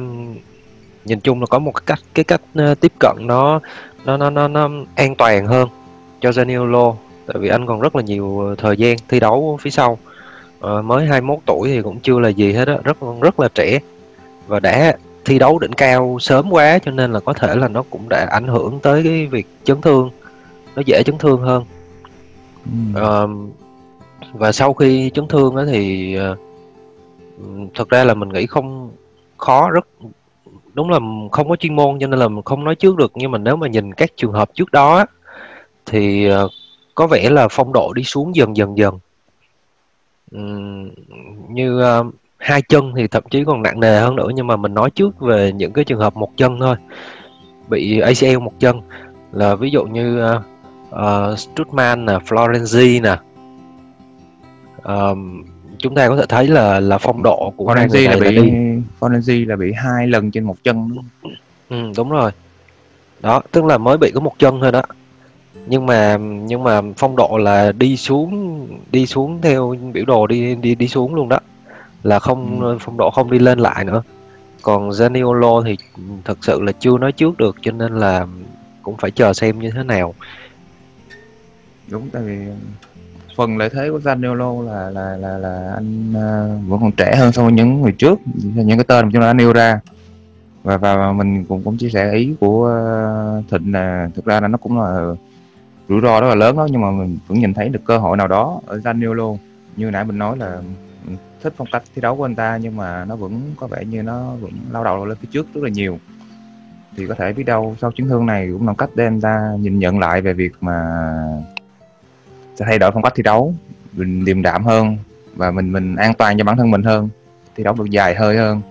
nhìn 1.05 1.19
chung 1.19 1.39
là 1.39 1.45
có 1.45 1.59
một 1.59 1.71
cái 1.71 1.83
cách 1.85 1.99
cái 2.13 2.23
cách 2.23 2.41
uh, 2.71 2.79
tiếp 2.79 2.91
cận 2.99 3.15
nó 3.19 3.59
nó 4.05 4.17
nó 4.17 4.29
nó 4.29 4.47
nó 4.47 4.69
an 4.95 5.15
toàn 5.15 5.47
hơn 5.47 5.69
cho 6.21 6.29
Zaniolo. 6.29 6.95
Tại 7.25 7.37
vì 7.39 7.49
anh 7.49 7.65
còn 7.65 7.81
rất 7.81 7.95
là 7.95 8.01
nhiều 8.01 8.39
ờ, 8.39 8.55
thời 8.55 8.77
gian 8.77 8.97
thi 9.07 9.19
đấu 9.19 9.59
phía 9.61 9.69
sau 9.69 9.97
uh, 10.65 10.85
mới 10.85 11.05
21 11.05 11.39
tuổi 11.45 11.69
thì 11.69 11.81
cũng 11.81 11.99
chưa 11.99 12.19
là 12.19 12.29
gì 12.29 12.53
hết 12.53 12.67
á 12.67 12.77
rất 12.83 12.97
rất 13.21 13.39
là 13.39 13.47
trẻ. 13.55 13.79
Và 14.47 14.59
đã 14.59 14.97
thi 15.25 15.39
đấu 15.39 15.59
đỉnh 15.59 15.73
cao 15.73 16.17
sớm 16.19 16.49
quá 16.49 16.79
cho 16.79 16.91
nên 16.91 17.11
là 17.13 17.19
có 17.19 17.33
thể 17.33 17.55
là 17.55 17.67
nó 17.67 17.83
cũng 17.89 18.09
đã 18.09 18.27
ảnh 18.31 18.47
hưởng 18.47 18.79
tới 18.79 19.03
cái 19.03 19.27
việc 19.27 19.47
chấn 19.63 19.81
thương 19.81 20.09
nó 20.75 20.81
dễ 20.85 21.03
chấn 21.03 21.17
thương 21.17 21.41
hơn. 21.41 21.63
Ừ. 22.65 23.01
uh, 23.01 23.29
và 24.33 24.51
sau 24.51 24.73
khi 24.73 25.11
chấn 25.13 25.27
thương 25.27 25.55
á 25.55 25.63
thì 25.67 26.17
uh, 26.31 26.37
thật 27.75 27.89
ra 27.89 28.03
là 28.03 28.13
mình 28.13 28.29
nghĩ 28.29 28.45
không 28.45 28.91
khó 29.37 29.69
rất 29.69 29.87
đúng 30.73 30.89
là 30.89 30.99
không 31.31 31.49
có 31.49 31.55
chuyên 31.55 31.75
môn 31.75 31.99
cho 31.99 32.07
nên 32.07 32.19
là 32.19 32.27
mình 32.27 32.43
không 32.43 32.63
nói 32.63 32.75
trước 32.75 32.95
được. 32.95 33.11
Nhưng 33.15 33.31
mà 33.31 33.37
nếu 33.37 33.55
mà 33.55 33.67
nhìn 33.67 33.93
các 33.93 34.09
trường 34.17 34.31
hợp 34.31 34.49
trước 34.53 34.71
đó 34.71 35.05
thì 35.85 36.29
uh, 36.31 36.51
có 36.95 37.07
vẻ 37.07 37.29
là 37.29 37.47
phong 37.47 37.73
độ 37.73 37.93
đi 37.93 38.03
xuống 38.03 38.35
dần 38.35 38.57
dần 38.57 38.77
dần 38.77 38.99
Ừm, 40.31 40.89
như 41.49 41.79
uh, 41.79 42.15
hai 42.37 42.61
chân 42.61 42.93
thì 42.95 43.07
thậm 43.07 43.23
chí 43.29 43.43
còn 43.43 43.61
nặng 43.61 43.79
nề 43.79 43.99
hơn 43.99 44.15
nữa 44.15 44.27
nhưng 44.35 44.47
mà 44.47 44.55
mình 44.55 44.73
nói 44.73 44.89
trước 44.89 45.19
về 45.19 45.51
những 45.51 45.73
cái 45.73 45.85
trường 45.85 45.99
hợp 45.99 46.15
một 46.15 46.37
chân 46.37 46.59
thôi. 46.59 46.75
Bị 47.69 47.99
ACL 47.99 48.37
một 48.37 48.53
chân 48.59 48.81
là 49.31 49.55
ví 49.55 49.71
dụ 49.71 49.83
như 49.83 50.25
uh, 50.35 50.41
uh, 50.89 51.39
Strutman 51.39 52.05
nè, 52.05 52.13
Florenzi 52.13 53.01
nè. 53.01 53.17
Um, 54.83 55.43
chúng 55.77 55.95
ta 55.95 56.07
có 56.07 56.15
thể 56.15 56.25
thấy 56.29 56.47
là 56.47 56.79
là 56.79 56.97
phong 56.97 57.23
độ 57.23 57.53
của 57.57 57.73
hai 57.73 57.87
người 57.89 58.07
này 58.07 58.19
là 58.19 58.29
bị 58.29 58.51
Florenzi 58.99 59.47
là 59.47 59.55
bị 59.55 59.73
hai 59.73 60.07
lần 60.07 60.31
trên 60.31 60.43
một 60.43 60.63
chân 60.63 60.89
đúng 60.95 61.33
Ừ, 61.69 61.91
đúng 61.97 62.09
rồi. 62.09 62.31
Đó 63.19 63.41
tức 63.51 63.65
là 63.65 63.77
mới 63.77 63.97
bị 63.97 64.11
có 64.13 64.19
một 64.19 64.39
chân 64.39 64.61
thôi 64.61 64.71
đó 64.71 64.81
nhưng 65.67 65.85
mà 65.85 66.17
nhưng 66.17 66.63
mà 66.63 66.81
phong 66.97 67.15
độ 67.15 67.37
là 67.37 67.71
đi 67.71 67.97
xuống 67.97 68.67
đi 68.91 69.05
xuống 69.05 69.41
theo 69.41 69.75
biểu 69.93 70.05
đồ 70.05 70.27
đi 70.27 70.55
đi 70.55 70.75
đi 70.75 70.87
xuống 70.87 71.15
luôn 71.15 71.29
đó. 71.29 71.39
Là 72.03 72.19
không 72.19 72.61
ừ. 72.61 72.77
phong 72.81 72.97
độ 72.97 73.09
không 73.11 73.31
đi 73.31 73.39
lên 73.39 73.59
lại 73.59 73.85
nữa. 73.85 74.03
Còn 74.61 74.89
Zaniolo 74.89 75.63
thì 75.63 75.77
thật 76.25 76.37
sự 76.41 76.61
là 76.61 76.71
chưa 76.71 76.97
nói 76.97 77.11
trước 77.11 77.37
được 77.37 77.55
cho 77.61 77.71
nên 77.71 77.99
là 77.99 78.27
cũng 78.81 78.97
phải 78.97 79.11
chờ 79.11 79.33
xem 79.33 79.59
như 79.59 79.71
thế 79.71 79.83
nào. 79.83 80.13
Đúng 81.87 82.09
tại 82.09 82.23
vì 82.23 82.37
phần 83.35 83.57
lợi 83.57 83.69
thế 83.69 83.89
của 83.91 83.99
Zaniolo 83.99 84.61
là 84.65 84.89
là 84.89 85.17
là 85.17 85.37
là 85.37 85.73
anh 85.75 86.09
uh, 86.09 86.69
vẫn 86.69 86.79
còn 86.81 86.91
trẻ 86.91 87.15
hơn 87.15 87.31
so 87.31 87.43
với 87.43 87.51
những 87.51 87.81
người 87.81 87.91
trước 87.91 88.19
những 88.55 88.77
cái 88.77 88.85
tên 88.87 89.05
mà 89.05 89.11
chúng 89.13 89.21
ta 89.21 89.27
đã 89.27 89.33
nêu 89.33 89.53
ra. 89.53 89.79
Và 90.63 90.77
và 90.77 91.11
mình 91.11 91.45
cũng 91.45 91.61
cũng 91.63 91.77
chia 91.77 91.89
sẻ 91.89 92.11
ý 92.13 92.33
của 92.39 92.81
uh, 93.39 93.51
Thịnh 93.51 93.71
là 93.71 94.09
thực 94.15 94.25
ra 94.25 94.39
là 94.39 94.47
nó 94.47 94.57
cũng 94.57 94.79
là 94.79 95.13
rủi 95.89 96.01
ro 96.01 96.21
rất 96.21 96.27
là 96.27 96.35
lớn 96.35 96.57
đó 96.57 96.67
nhưng 96.71 96.81
mà 96.81 96.91
mình 96.91 97.17
vẫn 97.27 97.39
nhìn 97.39 97.53
thấy 97.53 97.69
được 97.69 97.81
cơ 97.85 97.97
hội 97.97 98.17
nào 98.17 98.27
đó 98.27 98.61
ở 98.65 98.77
Zaniolo 98.77 99.37
như 99.75 99.91
nãy 99.91 100.05
mình 100.05 100.17
nói 100.17 100.37
là 100.37 100.61
mình 101.05 101.17
thích 101.43 101.53
phong 101.57 101.67
cách 101.71 101.83
thi 101.95 102.01
đấu 102.01 102.15
của 102.15 102.25
anh 102.25 102.35
ta 102.35 102.57
nhưng 102.61 102.77
mà 102.77 103.05
nó 103.05 103.15
vẫn 103.15 103.41
có 103.57 103.67
vẻ 103.67 103.85
như 103.85 104.01
nó 104.01 104.31
vẫn 104.41 104.51
lao 104.71 104.83
đầu 104.83 105.05
lên 105.05 105.17
phía 105.21 105.27
trước 105.31 105.47
rất 105.53 105.63
là 105.63 105.69
nhiều. 105.69 105.99
Thì 106.97 107.07
có 107.07 107.15
thể 107.15 107.33
biết 107.33 107.43
đâu 107.43 107.75
sau 107.81 107.91
chấn 107.91 108.09
thương 108.09 108.25
này 108.25 108.49
cũng 108.51 108.67
là 108.67 108.73
cách 108.77 108.89
để 108.95 109.03
anh 109.03 109.21
ta 109.21 109.55
nhìn 109.59 109.79
nhận 109.79 109.99
lại 109.99 110.21
về 110.21 110.33
việc 110.33 110.51
mà 110.61 110.95
sẽ 112.55 112.65
thay 112.65 112.79
đổi 112.79 112.91
phong 112.91 113.03
cách 113.03 113.13
thi 113.15 113.23
đấu 113.23 113.53
mình 113.93 114.25
điềm 114.25 114.41
đạm 114.41 114.65
hơn 114.65 114.97
và 115.35 115.51
mình 115.51 115.71
mình 115.71 115.95
an 115.95 116.13
toàn 116.13 116.37
cho 116.37 116.43
bản 116.43 116.57
thân 116.57 116.71
mình 116.71 116.83
hơn 116.83 117.09
thi 117.55 117.63
đấu 117.63 117.73
được 117.73 117.89
dài 117.89 118.15
hơi 118.15 118.37
hơn. 118.37 118.61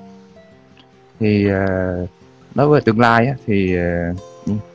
Thì 1.21 1.49
uh, 1.51 2.09
đối 2.55 2.69
với 2.69 2.81
tương 2.81 3.01
lai 3.01 3.27
á, 3.27 3.35
thì 3.47 3.77
uh, 3.79 4.17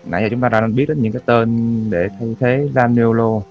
nãy 0.05 0.21
giờ 0.23 0.27
chúng 0.31 0.41
ta 0.41 0.49
đã 0.49 0.67
biết 0.67 0.85
đến 0.89 1.01
những 1.01 1.13
cái 1.13 1.21
tên 1.25 1.49
để 1.89 2.09
thay 2.19 2.35
thế 2.39 2.67
Zaniolo 2.73 3.41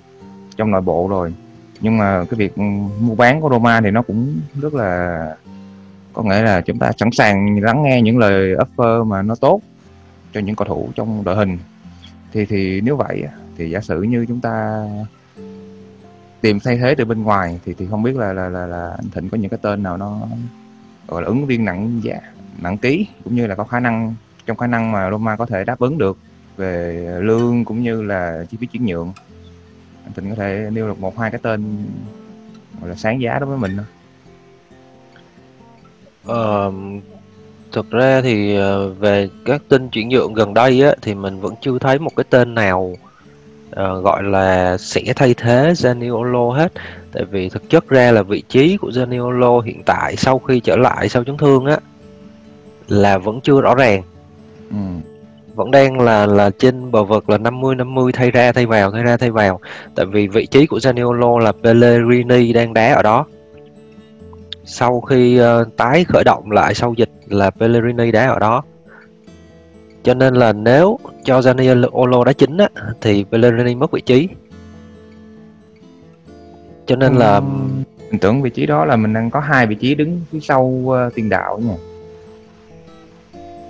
trong 0.56 0.70
nội 0.70 0.80
bộ 0.80 1.08
rồi. 1.08 1.34
Nhưng 1.80 1.98
mà 1.98 2.24
cái 2.30 2.38
việc 2.38 2.58
mua 3.00 3.14
bán 3.16 3.40
của 3.40 3.48
Roma 3.50 3.80
thì 3.80 3.90
nó 3.90 4.02
cũng 4.02 4.40
rất 4.60 4.74
là 4.74 5.36
có 6.12 6.22
nghĩa 6.22 6.42
là 6.42 6.60
chúng 6.60 6.78
ta 6.78 6.92
sẵn 6.98 7.10
sàng 7.12 7.62
lắng 7.62 7.82
nghe 7.82 8.02
những 8.02 8.18
lời 8.18 8.54
offer 8.54 9.04
mà 9.04 9.22
nó 9.22 9.34
tốt 9.34 9.60
cho 10.34 10.40
những 10.40 10.56
cầu 10.56 10.68
thủ 10.68 10.88
trong 10.94 11.24
đội 11.24 11.36
hình. 11.36 11.58
Thì 12.32 12.46
thì 12.46 12.80
nếu 12.80 12.96
vậy 12.96 13.24
thì 13.56 13.70
giả 13.70 13.80
sử 13.80 14.02
như 14.02 14.26
chúng 14.28 14.40
ta 14.40 14.84
tìm 16.40 16.58
thay 16.64 16.78
thế 16.78 16.94
từ 16.94 17.04
bên 17.04 17.22
ngoài 17.22 17.60
thì 17.64 17.74
thì 17.78 17.86
không 17.90 18.02
biết 18.02 18.16
là 18.16 18.32
là 18.32 18.48
là, 18.48 18.66
là 18.66 18.90
anh 18.90 19.10
Thịnh 19.14 19.28
có 19.28 19.38
những 19.38 19.50
cái 19.50 19.58
tên 19.62 19.82
nào 19.82 19.96
nó 19.96 20.20
gọi 21.08 21.22
là 21.22 21.28
ứng 21.28 21.46
viên 21.46 21.64
nặng 21.64 22.00
giá 22.02 22.20
nặng 22.58 22.78
ký 22.78 23.06
cũng 23.24 23.34
như 23.34 23.46
là 23.46 23.54
có 23.54 23.64
khả 23.64 23.80
năng 23.80 24.14
trong 24.48 24.56
khả 24.56 24.66
năng 24.66 24.92
mà 24.92 25.10
Roma 25.10 25.36
có 25.36 25.46
thể 25.46 25.64
đáp 25.64 25.78
ứng 25.78 25.98
được 25.98 26.18
về 26.56 27.06
lương 27.20 27.64
cũng 27.64 27.82
như 27.82 28.02
là 28.02 28.44
chi 28.50 28.56
phí 28.60 28.66
chuyển 28.66 28.86
nhượng. 28.86 29.12
Anh 30.04 30.12
Thịnh 30.12 30.30
có 30.30 30.36
thể 30.36 30.70
nêu 30.72 30.86
được 30.86 30.98
một 30.98 31.18
hai 31.18 31.30
cái 31.30 31.40
tên 31.42 31.84
gọi 32.80 32.88
là 32.90 32.94
sáng 32.96 33.20
giá 33.20 33.38
đối 33.38 33.48
với 33.48 33.58
mình 33.58 33.76
không? 33.76 33.86
Ờ, 36.24 36.72
thực 37.72 37.90
ra 37.90 38.20
thì 38.20 38.56
ờ, 38.56 38.88
về 38.88 39.28
các 39.44 39.62
tin 39.68 39.88
chuyển 39.88 40.08
nhượng 40.08 40.34
gần 40.34 40.54
đây 40.54 40.82
á, 40.82 40.94
thì 41.02 41.14
mình 41.14 41.40
vẫn 41.40 41.54
chưa 41.60 41.78
thấy 41.78 41.98
một 41.98 42.16
cái 42.16 42.24
tên 42.30 42.54
nào 42.54 42.80
uh, 43.70 44.04
gọi 44.04 44.22
là 44.22 44.76
sẽ 44.78 45.02
thay 45.16 45.34
thế 45.34 45.72
Zaniolo 45.72 46.50
hết. 46.50 46.72
Tại 47.12 47.24
vì 47.24 47.48
thực 47.48 47.70
chất 47.70 47.88
ra 47.88 48.12
là 48.12 48.22
vị 48.22 48.42
trí 48.48 48.76
của 48.76 48.88
Zaniolo 48.88 49.60
hiện 49.60 49.82
tại 49.86 50.16
sau 50.16 50.38
khi 50.38 50.60
trở 50.60 50.76
lại 50.76 51.08
sau 51.08 51.24
chấn 51.24 51.36
thương 51.36 51.66
á 51.66 51.78
là 52.88 53.18
vẫn 53.18 53.40
chưa 53.40 53.60
rõ 53.60 53.74
ràng 53.74 54.02
ừ. 54.70 54.76
vẫn 55.54 55.70
đang 55.70 56.00
là 56.00 56.26
là 56.26 56.50
trên 56.58 56.90
bờ 56.90 57.04
vực 57.04 57.30
là 57.30 57.38
50 57.38 57.74
50 57.74 58.12
thay 58.12 58.30
ra 58.30 58.52
thay 58.52 58.66
vào 58.66 58.90
thay 58.90 59.02
ra 59.02 59.16
thay 59.16 59.30
vào. 59.30 59.60
Tại 59.94 60.06
vì 60.06 60.28
vị 60.28 60.46
trí 60.46 60.66
của 60.66 60.78
Zaniolo 60.78 61.38
là 61.38 61.52
Pellegrini 61.62 62.52
đang 62.52 62.74
đá 62.74 62.94
ở 62.94 63.02
đó. 63.02 63.26
Sau 64.64 65.00
khi 65.00 65.40
uh, 65.40 65.76
tái 65.76 66.04
khởi 66.04 66.24
động 66.24 66.50
lại 66.50 66.74
sau 66.74 66.94
dịch 66.96 67.10
là 67.28 67.50
Pellegrini 67.50 68.10
đá 68.10 68.28
ở 68.28 68.38
đó. 68.38 68.62
Cho 70.02 70.14
nên 70.14 70.34
là 70.34 70.52
nếu 70.52 70.98
cho 71.24 71.40
Zaniolo 71.40 72.24
đá 72.24 72.32
chính 72.32 72.56
á 72.56 72.68
thì 73.00 73.24
Pellegrini 73.30 73.74
mất 73.74 73.90
vị 73.90 74.00
trí. 74.00 74.28
Cho 76.86 76.96
nên 76.96 77.14
là 77.14 77.40
mình 78.10 78.20
tưởng 78.20 78.42
vị 78.42 78.50
trí 78.50 78.66
đó 78.66 78.84
là 78.84 78.96
mình 78.96 79.12
đang 79.12 79.30
có 79.30 79.40
hai 79.40 79.66
vị 79.66 79.74
trí 79.74 79.94
đứng 79.94 80.20
phía 80.30 80.40
sau 80.40 80.62
uh, 80.62 81.14
tiền 81.14 81.28
đạo 81.28 81.58
nha 81.58 81.74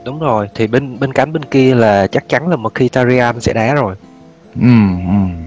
đúng 0.05 0.19
rồi 0.19 0.49
thì 0.55 0.67
bên 0.67 0.99
bên 1.01 1.13
cánh 1.13 1.33
bên 1.33 1.45
kia 1.45 1.75
là 1.75 2.07
chắc 2.07 2.29
chắn 2.29 2.49
là 2.49 2.57
Mkhitaryan 2.57 3.41
sẽ 3.41 3.53
đá 3.53 3.75
rồi. 3.75 3.95
Ừ, 4.61 4.69
ừ. 5.09 5.45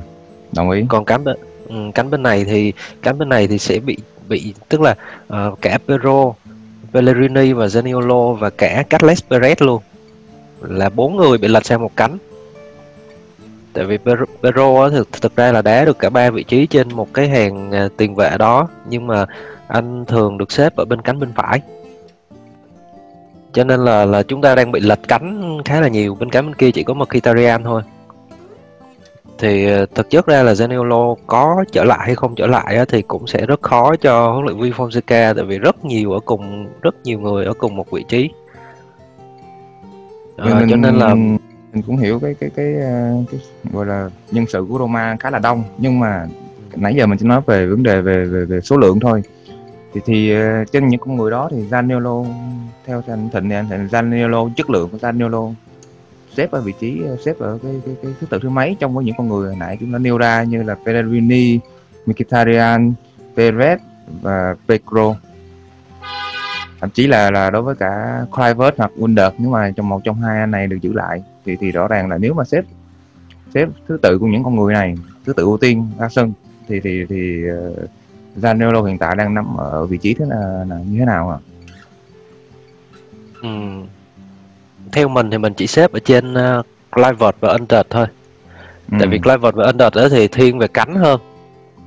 đồng 0.55 0.69
ý. 0.69 0.85
Còn 0.89 1.05
cánh 1.05 1.23
bên 1.23 1.37
ừ, 1.67 1.75
cánh 1.95 2.09
bên 2.09 2.23
này 2.23 2.45
thì 2.45 2.73
cánh 3.01 3.17
bên 3.17 3.29
này 3.29 3.47
thì 3.47 3.57
sẽ 3.57 3.79
bị 3.79 3.97
bị 4.29 4.53
tức 4.69 4.81
là 4.81 4.95
uh, 5.33 5.61
cả 5.61 5.77
Pedro 5.87 6.33
Pellegrini 6.93 7.53
và 7.53 7.65
Zaniolo 7.65 8.33
và 8.33 8.49
cả 8.49 8.83
Carles 8.89 9.23
Perez 9.29 9.55
luôn. 9.59 9.81
Là 10.61 10.89
bốn 10.89 11.15
người 11.15 11.37
bị 11.37 11.47
lệch 11.47 11.65
sang 11.65 11.81
một 11.81 11.95
cánh. 11.95 12.17
Tại 13.73 13.85
vì 13.85 13.97
Pedro 14.43 14.89
thực 14.89 15.21
thực 15.21 15.35
ra 15.35 15.51
là 15.51 15.61
đá 15.61 15.85
được 15.85 15.99
cả 15.99 16.09
ba 16.09 16.29
vị 16.29 16.43
trí 16.43 16.67
trên 16.67 16.89
một 16.89 17.13
cái 17.13 17.29
hàng 17.29 17.71
uh, 17.85 17.97
tiền 17.97 18.15
vệ 18.15 18.37
đó. 18.39 18.67
Nhưng 18.89 19.07
mà 19.07 19.25
anh 19.67 20.05
thường 20.05 20.37
được 20.37 20.51
xếp 20.51 20.75
ở 20.75 20.85
bên 20.85 21.01
cánh 21.01 21.19
bên 21.19 21.33
phải 21.35 21.61
cho 23.53 23.63
nên 23.63 23.85
là 23.85 24.05
là 24.05 24.23
chúng 24.23 24.41
ta 24.41 24.55
đang 24.55 24.71
bị 24.71 24.79
lệch 24.79 25.07
cánh 25.07 25.57
khá 25.65 25.81
là 25.81 25.87
nhiều. 25.87 26.15
Bên 26.15 26.29
cánh 26.29 26.45
bên 26.45 26.55
kia 26.55 26.71
chỉ 26.71 26.83
có 26.83 26.93
Mkhitaryan 26.93 27.63
thôi. 27.63 27.81
Thì 29.37 29.67
ờ, 29.67 29.85
thực 29.95 30.09
chất 30.09 30.27
ra 30.27 30.43
là 30.43 30.53
Zaniolo 30.53 31.15
có 31.27 31.65
trở 31.71 31.83
lại 31.83 31.99
hay 32.01 32.15
không 32.15 32.35
trở 32.35 32.47
lại 32.47 32.77
á, 32.77 32.85
thì 32.87 33.01
cũng 33.01 33.27
sẽ 33.27 33.45
rất 33.45 33.61
khó 33.61 33.95
cho 33.95 34.31
huấn 34.31 34.45
luyện 34.45 34.59
viên 34.59 34.73
Fonseca 34.73 35.33
tại 35.35 35.45
vì 35.45 35.57
rất 35.57 35.85
nhiều 35.85 36.11
ở 36.11 36.19
cùng 36.19 36.67
rất 36.81 36.95
nhiều 37.03 37.19
người 37.19 37.45
ở 37.45 37.53
cùng 37.53 37.75
một 37.75 37.91
vị 37.91 38.05
trí. 38.07 38.29
À, 40.37 40.59
mình, 40.59 40.69
cho 40.69 40.75
nên 40.75 40.95
là 40.95 41.13
mình 41.15 41.83
cũng 41.87 41.97
hiểu 41.97 42.19
cái 42.19 42.35
cái 42.39 42.49
cái, 42.55 42.75
ờ, 42.75 43.23
cái, 43.31 43.39
cái 43.63 43.73
gọi 43.73 43.85
là 43.85 44.09
nhân 44.31 44.45
sự 44.47 44.65
của 44.69 44.77
Roma 44.77 45.15
khá 45.19 45.29
là 45.29 45.39
đông. 45.39 45.63
Nhưng 45.77 45.99
mà 45.99 46.27
nãy 46.75 46.95
giờ 46.95 47.05
mình 47.05 47.17
chỉ 47.17 47.25
nói 47.25 47.41
về 47.45 47.65
vấn 47.65 47.83
đề 47.83 48.01
về 48.01 48.25
về, 48.25 48.45
về 48.45 48.61
số 48.61 48.77
lượng 48.77 48.99
thôi 48.99 49.23
thì 49.93 50.01
thì 50.05 50.31
ờ, 50.31 50.65
trên 50.65 50.87
những 50.87 50.99
con 50.99 51.15
người 51.15 51.31
đó 51.31 51.49
thì 51.51 51.67
Zaniolo 51.69 52.25
theo 52.85 53.01
anh 53.07 53.29
Thịnh 53.33 53.49
thì 53.49 53.55
anh 53.55 53.69
Thịnh 53.69 53.87
Zaniolo 53.87 54.49
chất 54.55 54.69
lượng 54.69 54.89
của 54.89 54.97
Zaniolo 54.97 55.53
xếp 56.33 56.51
ở 56.51 56.61
vị 56.61 56.73
trí 56.79 57.01
ờ, 57.07 57.17
xếp 57.25 57.39
ở 57.39 57.59
cái 57.63 57.81
cái, 57.85 57.95
cái 58.03 58.11
thứ 58.19 58.27
tự 58.29 58.39
thứ 58.41 58.49
mấy 58.49 58.77
trong 58.79 58.93
với 58.93 59.05
những 59.05 59.15
con 59.17 59.29
người 59.29 59.47
hồi 59.47 59.55
nãy 59.59 59.77
chúng 59.79 59.91
ta 59.91 59.97
nêu 59.97 60.17
ra 60.17 60.43
như 60.43 60.63
là 60.63 60.75
Pellegrini, 60.85 61.59
Mkhitaryan, 62.05 62.93
Perez 63.35 63.77
và 64.21 64.55
Pedro. 64.67 65.15
Thậm 66.79 66.89
chí 66.89 67.07
là 67.07 67.31
là 67.31 67.49
đối 67.49 67.61
với 67.61 67.75
cả 67.75 68.25
Kluivert 68.31 68.77
hoặc 68.77 68.91
Wunder 68.97 69.31
nếu 69.37 69.49
mà 69.49 69.71
trong 69.75 69.89
một 69.89 70.01
trong 70.03 70.21
hai 70.21 70.39
anh 70.39 70.51
này 70.51 70.67
được 70.67 70.77
giữ 70.81 70.93
lại 70.93 71.23
thì 71.45 71.55
thì 71.55 71.71
rõ 71.71 71.87
ràng 71.87 72.09
là 72.09 72.17
nếu 72.17 72.33
mà 72.33 72.43
xếp 72.43 72.65
xếp 73.53 73.69
thứ 73.87 73.97
tự 74.01 74.17
của 74.17 74.27
những 74.27 74.43
con 74.43 74.55
người 74.55 74.73
này 74.73 74.95
thứ 75.25 75.33
tự 75.33 75.43
ưu 75.43 75.57
tiên 75.57 75.87
ra 75.99 76.09
sân 76.09 76.33
thì 76.67 76.79
thì 76.79 77.05
thì 77.09 77.43
uh, 77.51 77.89
Zaniolo 78.35 78.83
hiện 78.83 78.97
tại 78.97 79.15
đang 79.15 79.33
nằm 79.33 79.57
ở 79.57 79.85
vị 79.85 79.97
trí 79.97 80.13
thế 80.13 80.25
là, 80.29 80.65
là 80.69 80.75
như 80.75 80.99
thế 80.99 81.05
nào 81.05 81.29
ạ? 81.29 81.37
Ừ. 83.41 83.49
Theo 84.91 85.07
mình 85.07 85.31
thì 85.31 85.37
mình 85.37 85.53
chỉ 85.53 85.67
xếp 85.67 85.91
ở 85.93 85.99
trên 85.99 86.33
uh, 86.33 86.65
Clivert 86.91 87.35
và 87.39 87.49
Under 87.49 87.81
thôi. 87.89 88.05
Ừ. 88.91 88.97
Tại 88.99 89.07
vì 89.07 89.19
Clivert 89.19 89.55
và 89.55 89.65
Under 89.65 89.93
đó 89.93 90.09
thì 90.09 90.27
thiên 90.27 90.57
về 90.57 90.67
cánh 90.67 90.95
hơn. 90.95 91.19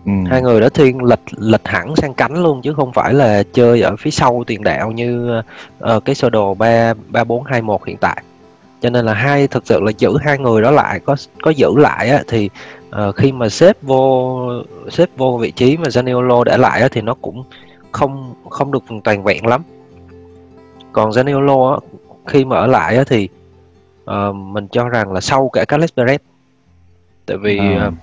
Ừ. 0.06 0.12
Hai 0.30 0.42
người 0.42 0.60
đó 0.60 0.68
thiên 0.68 1.04
lệch 1.04 1.20
lệch 1.38 1.68
hẳn 1.68 1.96
sang 1.96 2.14
cánh 2.14 2.42
luôn 2.42 2.62
chứ 2.62 2.72
không 2.76 2.92
phải 2.92 3.14
là 3.14 3.42
chơi 3.52 3.80
ở 3.80 3.96
phía 3.96 4.10
sau 4.10 4.44
tiền 4.46 4.62
đạo 4.62 4.92
như 4.92 5.40
uh, 5.94 6.04
cái 6.04 6.14
sơ 6.14 6.30
đồ 6.30 6.54
ba 6.54 6.94
ba 7.08 7.24
bốn 7.24 7.44
hai 7.44 7.62
một 7.62 7.84
hiện 7.86 7.96
tại. 7.96 8.22
Cho 8.80 8.90
nên 8.90 9.04
là 9.04 9.14
hai 9.14 9.48
thực 9.48 9.66
sự 9.66 9.80
là 9.80 9.92
giữ 9.98 10.16
hai 10.20 10.38
người 10.38 10.62
đó 10.62 10.70
lại 10.70 11.00
có 11.00 11.16
có 11.42 11.50
giữ 11.50 11.68
lại 11.76 12.10
á, 12.10 12.22
thì 12.28 12.50
uh, 12.98 13.16
khi 13.16 13.32
mà 13.32 13.48
xếp 13.48 13.82
vô 13.82 14.62
xếp 14.90 15.10
vô 15.16 15.38
vị 15.38 15.50
trí 15.50 15.76
mà 15.76 15.88
Zaniolo 15.88 16.44
để 16.44 16.56
lại 16.56 16.82
á, 16.82 16.88
thì 16.92 17.00
nó 17.00 17.14
cũng 17.14 17.44
không 17.92 18.34
không 18.50 18.72
được 18.72 18.84
toàn 19.04 19.24
vẹn 19.24 19.46
lắm. 19.46 19.62
Còn 20.92 21.10
Zaniolo 21.10 21.74
á, 21.74 21.80
khi 22.26 22.44
mà 22.44 22.56
ở 22.56 22.66
lại 22.66 22.96
á, 22.96 23.04
thì 23.06 23.28
uh, 24.10 24.34
mình 24.34 24.68
cho 24.68 24.88
rằng 24.88 25.12
là 25.12 25.20
sau 25.20 25.48
cả 25.48 25.64
Carles 25.64 25.90
Perez 25.96 26.18
tại 27.26 27.36
vì 27.36 27.60
uh, 27.88 27.94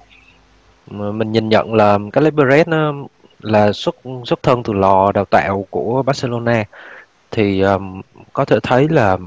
mình 1.13 1.31
nhìn 1.31 1.50
nhận 1.50 1.74
là 1.74 2.00
cái 2.13 2.24
Perez 2.24 2.63
nó 2.67 2.93
là 3.39 3.71
xuất 3.71 3.95
xuất 4.25 4.43
thân 4.43 4.63
từ 4.63 4.74
lò 4.74 5.12
đào 5.12 5.25
tạo 5.25 5.65
của 5.69 6.03
Barcelona. 6.03 6.63
Thì 7.31 7.62
um, 7.62 8.01
có 8.33 8.45
thể 8.45 8.57
thấy 8.63 8.89
là 8.89 9.17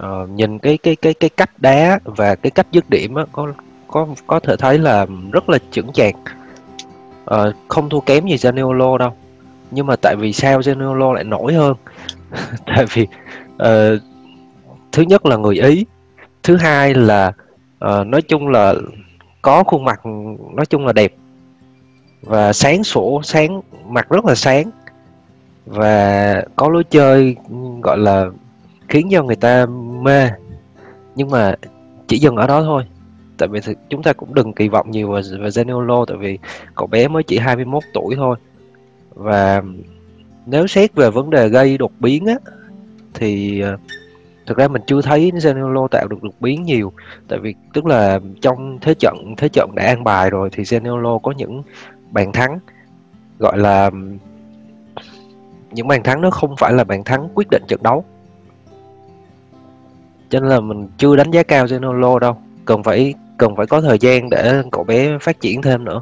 uh, 0.00 0.28
nhìn 0.28 0.58
cái 0.58 0.78
cái 0.78 0.96
cái 0.96 1.14
cái 1.14 1.30
cách 1.30 1.50
đá 1.58 1.98
và 2.04 2.34
cái 2.34 2.50
cách 2.50 2.66
dứt 2.72 2.90
điểm 2.90 3.14
á, 3.14 3.24
có 3.32 3.52
có 3.88 4.06
có 4.26 4.40
thể 4.40 4.56
thấy 4.56 4.78
là 4.78 5.06
rất 5.32 5.48
là 5.48 5.58
chững 5.70 5.92
chạc. 5.92 6.14
Uh, 7.34 7.54
không 7.68 7.88
thua 7.88 8.00
kém 8.00 8.26
gì 8.26 8.36
Zaniolo 8.36 8.96
đâu. 8.96 9.12
Nhưng 9.70 9.86
mà 9.86 9.96
tại 9.96 10.16
vì 10.18 10.32
sao 10.32 10.60
Zaniolo 10.60 11.12
lại 11.12 11.24
nổi 11.24 11.54
hơn? 11.54 11.74
Tại 12.66 12.84
vì 12.92 13.06
uh, 13.54 14.02
thứ 14.92 15.02
nhất 15.02 15.26
là 15.26 15.36
người 15.36 15.56
ý. 15.56 15.86
Thứ 16.42 16.56
hai 16.56 16.94
là 16.94 17.32
uh, 17.84 18.06
nói 18.06 18.22
chung 18.22 18.48
là 18.48 18.74
có 19.42 19.62
khuôn 19.64 19.84
mặt 19.84 20.00
nói 20.54 20.66
chung 20.66 20.86
là 20.86 20.92
đẹp. 20.92 21.14
Và 22.22 22.52
sáng 22.52 22.84
sủa 22.84 23.22
sáng 23.22 23.60
mặt 23.86 24.08
rất 24.10 24.24
là 24.24 24.34
sáng. 24.34 24.70
Và 25.66 26.42
có 26.56 26.68
lối 26.68 26.84
chơi 26.84 27.36
gọi 27.82 27.98
là 27.98 28.26
khiến 28.88 29.08
cho 29.10 29.22
người 29.22 29.36
ta 29.36 29.66
mê. 30.02 30.30
Nhưng 31.14 31.30
mà 31.30 31.54
chỉ 32.08 32.18
dừng 32.18 32.36
ở 32.36 32.46
đó 32.46 32.62
thôi 32.62 32.84
tại 33.38 33.48
vì 33.48 33.60
chúng 33.88 34.02
ta 34.02 34.12
cũng 34.12 34.34
đừng 34.34 34.52
kỳ 34.52 34.68
vọng 34.68 34.90
nhiều 34.90 35.10
vào, 35.10 35.22
vào 35.38 35.48
Zaniolo 35.48 36.04
tại 36.04 36.16
vì 36.16 36.38
cậu 36.74 36.86
bé 36.86 37.08
mới 37.08 37.22
chỉ 37.22 37.38
21 37.38 37.82
tuổi 37.94 38.14
thôi. 38.16 38.36
Và 39.14 39.62
nếu 40.46 40.66
xét 40.66 40.94
về 40.94 41.10
vấn 41.10 41.30
đề 41.30 41.48
gây 41.48 41.78
đột 41.78 41.92
biến 42.00 42.26
á 42.26 42.34
thì 43.14 43.60
ờ, 43.60 43.76
thực 44.46 44.58
ra 44.58 44.68
mình 44.68 44.82
chưa 44.86 45.02
thấy 45.02 45.30
Zaniolo 45.34 45.88
tạo 45.88 46.08
được 46.08 46.22
đột 46.22 46.34
biến 46.40 46.62
nhiều. 46.62 46.92
Tại 47.28 47.38
vì 47.38 47.54
tức 47.74 47.86
là 47.86 48.20
trong 48.40 48.78
thế 48.80 48.94
trận 48.94 49.34
thế 49.36 49.48
trận 49.48 49.70
đã 49.74 49.84
an 49.86 50.04
bài 50.04 50.30
rồi 50.30 50.48
thì 50.52 50.62
Zaniolo 50.62 51.18
có 51.18 51.32
những 51.32 51.62
bàn 52.10 52.32
thắng 52.32 52.58
gọi 53.38 53.58
là 53.58 53.90
những 55.72 55.88
bàn 55.88 56.02
thắng 56.02 56.20
nó 56.20 56.30
không 56.30 56.56
phải 56.56 56.72
là 56.72 56.84
bàn 56.84 57.04
thắng 57.04 57.28
quyết 57.34 57.46
định 57.50 57.62
trận 57.68 57.82
đấu. 57.82 58.04
Cho 60.28 60.40
nên 60.40 60.48
là 60.48 60.60
mình 60.60 60.88
chưa 60.98 61.16
đánh 61.16 61.30
giá 61.30 61.42
cao 61.42 61.66
Zaniolo 61.66 62.18
đâu 62.18 62.36
cần 62.64 62.82
phải 62.82 63.14
cần 63.38 63.56
phải 63.56 63.66
có 63.66 63.80
thời 63.80 63.98
gian 63.98 64.30
để 64.30 64.62
cậu 64.72 64.84
bé 64.84 65.18
phát 65.18 65.40
triển 65.40 65.62
thêm 65.62 65.84
nữa. 65.84 66.00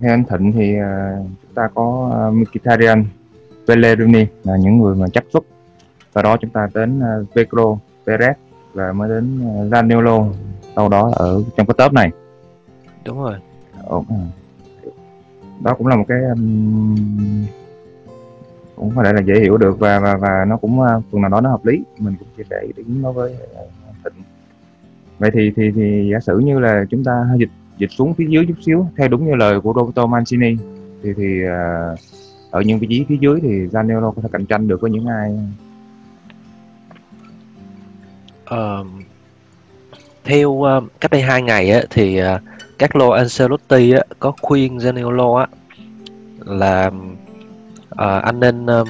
Theo 0.00 0.10
anh 0.10 0.24
Thịnh 0.24 0.52
thì 0.52 0.76
uh, 0.80 1.26
chúng 1.42 1.54
ta 1.54 1.68
có 1.74 2.10
uh, 2.28 2.34
Mkhitaryan, 2.34 3.04
Pellegrini 3.68 4.26
là 4.44 4.56
những 4.56 4.78
người 4.78 4.94
mà 4.94 5.06
chấp 5.12 5.24
xuất. 5.32 5.44
Sau 6.14 6.22
đó 6.22 6.36
chúng 6.40 6.50
ta 6.50 6.68
đến 6.74 6.98
uh, 6.98 7.34
Pedro 7.34 7.76
Perez 8.06 8.34
và 8.72 8.92
mới 8.92 9.08
đến 9.08 9.40
uh, 9.40 9.72
Zaniolo 9.72 10.32
sau 10.76 10.88
đó 10.88 11.12
ở 11.14 11.42
trong 11.56 11.66
cái 11.66 11.74
top 11.78 11.92
này. 11.92 12.10
Đúng 13.04 13.22
rồi. 13.22 13.34
Ồ, 13.84 14.04
đó 15.60 15.74
cũng 15.78 15.86
là 15.86 15.96
một 15.96 16.04
cái 16.08 16.18
um, 16.24 17.46
cũng 18.76 18.92
có 18.96 19.04
thể 19.04 19.12
là 19.12 19.20
dễ 19.20 19.40
hiểu 19.40 19.56
được 19.56 19.78
và 19.78 19.98
và, 19.98 20.16
và 20.16 20.44
nó 20.48 20.56
cũng 20.56 20.80
uh, 20.80 21.02
phần 21.12 21.20
nào 21.20 21.30
đó 21.30 21.40
nó 21.40 21.50
hợp 21.50 21.64
lý. 21.64 21.82
Mình 21.98 22.14
cũng 22.18 22.28
chia 22.36 22.44
sẻ 22.50 22.56
ý 22.62 22.72
kiến 22.76 23.02
nó 23.02 23.12
với 23.12 23.36
uh, 23.62 23.70
Thịnh 24.04 24.22
vậy 25.22 25.30
thì 25.34 25.52
thì 25.56 25.70
thì 25.74 26.08
giả 26.12 26.20
sử 26.20 26.38
như 26.38 26.58
là 26.58 26.84
chúng 26.90 27.04
ta 27.04 27.26
dịch 27.38 27.50
dịch 27.78 27.90
xuống 27.90 28.14
phía 28.14 28.26
dưới 28.28 28.46
chút 28.46 28.54
xíu 28.66 28.86
theo 28.96 29.08
đúng 29.08 29.26
như 29.26 29.34
lời 29.34 29.60
của 29.60 29.72
Roberto 29.76 30.06
Mancini 30.06 30.56
thì 31.02 31.12
thì 31.16 31.44
uh, 31.44 31.98
ở 32.50 32.60
những 32.60 32.78
vị 32.78 32.86
trí 32.90 33.04
phía 33.08 33.16
dưới 33.20 33.40
thì 33.40 33.48
Zaniolo 33.48 34.12
có 34.12 34.22
thể 34.22 34.28
cạnh 34.32 34.46
tranh 34.46 34.68
được 34.68 34.80
với 34.80 34.90
những 34.90 35.06
ai? 35.06 35.38
Uh, 38.54 38.86
theo 40.24 40.50
uh, 40.50 40.84
cách 41.00 41.10
đây 41.10 41.22
hai 41.22 41.42
ngày 41.42 41.70
á, 41.70 41.82
thì 41.90 42.18
à, 42.18 42.34
uh, 42.34 42.78
Carlo 42.78 43.10
Ancelotti 43.10 43.92
á, 43.92 44.02
có 44.18 44.32
khuyên 44.42 44.78
Zaniolo 44.78 45.36
á, 45.36 45.46
là 46.38 46.90
uh, 47.94 48.22
anh 48.22 48.40
nên 48.40 48.66
um, 48.66 48.88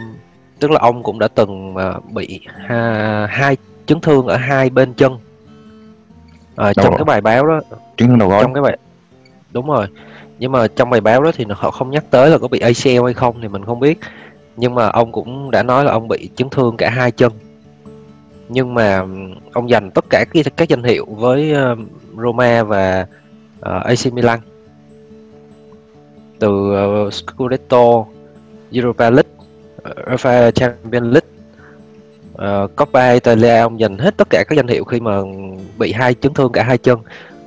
tức 0.59 0.71
là 0.71 0.81
ông 0.81 1.03
cũng 1.03 1.19
đã 1.19 1.29
từng 1.29 1.75
uh, 1.75 2.13
bị 2.13 2.41
ha, 2.47 3.27
hai 3.31 3.57
chấn 3.87 4.01
thương 4.01 4.27
ở 4.27 4.37
hai 4.37 4.71
bên 4.71 4.95
chân 4.95 5.13
uh, 6.61 6.77
trong 6.77 6.97
cái 6.97 7.05
bài 7.05 7.21
báo 7.21 7.47
đó 7.47 7.61
chấn 7.97 8.09
thương 8.09 8.19
đầu 8.19 8.29
gối 8.29 8.43
trong 8.43 8.55
cái 8.55 8.63
bài 8.63 8.79
đúng 9.53 9.67
rồi. 9.67 9.87
Nhưng 10.39 10.53
mà 10.53 10.69
trong 10.69 10.91
bài 10.91 11.01
báo 11.01 11.23
đó 11.23 11.31
thì 11.35 11.45
họ 11.51 11.71
không 11.71 11.91
nhắc 11.91 12.05
tới 12.11 12.31
là 12.31 12.39
có 12.39 12.49
bị 12.49 12.59
ACL 12.59 13.05
hay 13.05 13.15
không 13.15 13.41
thì 13.43 13.49
mình 13.49 13.65
không 13.65 13.81
biết. 13.81 13.99
Nhưng 14.57 14.75
mà 14.75 14.89
ông 14.89 15.13
cũng 15.13 15.51
đã 15.51 15.63
nói 15.63 15.85
là 15.85 15.93
ông 15.93 16.09
bị 16.09 16.29
chấn 16.37 16.51
thương 16.51 16.77
cả 16.77 16.91
hai 16.91 17.11
chân. 17.11 17.33
Nhưng 18.49 18.75
mà 18.75 19.05
ông 19.53 19.69
giành 19.69 19.91
tất 19.91 20.05
cả 20.11 20.25
các, 20.33 20.47
các 20.57 20.69
danh 20.69 20.83
hiệu 20.83 21.07
với 21.09 21.53
uh, 21.73 21.79
Roma 22.17 22.63
và 22.63 23.07
uh, 23.59 23.83
AC 23.85 24.13
Milan. 24.13 24.41
Từ 26.39 26.49
uh, 27.07 27.15
Scudetto, 27.15 28.05
Europa 28.73 29.11
League, 29.11 29.33
UEFA 29.85 30.51
Champions 30.51 31.13
League, 31.13 31.29
uh, 32.43 32.77
Coppa 32.77 33.13
Italia 33.13 33.57
ông 33.57 33.79
giành 33.79 33.99
hết 33.99 34.17
tất 34.17 34.31
cả 34.31 34.45
các 34.49 34.57
danh 34.57 34.69
hiệu 34.69 34.85
khi 34.85 35.01
mà 35.01 35.21
bị 35.79 35.93
hai 35.93 36.15
chấn 36.15 36.35
thương 36.35 36.53
cả 36.53 36.63
hai 36.63 36.79
chân 36.79 36.99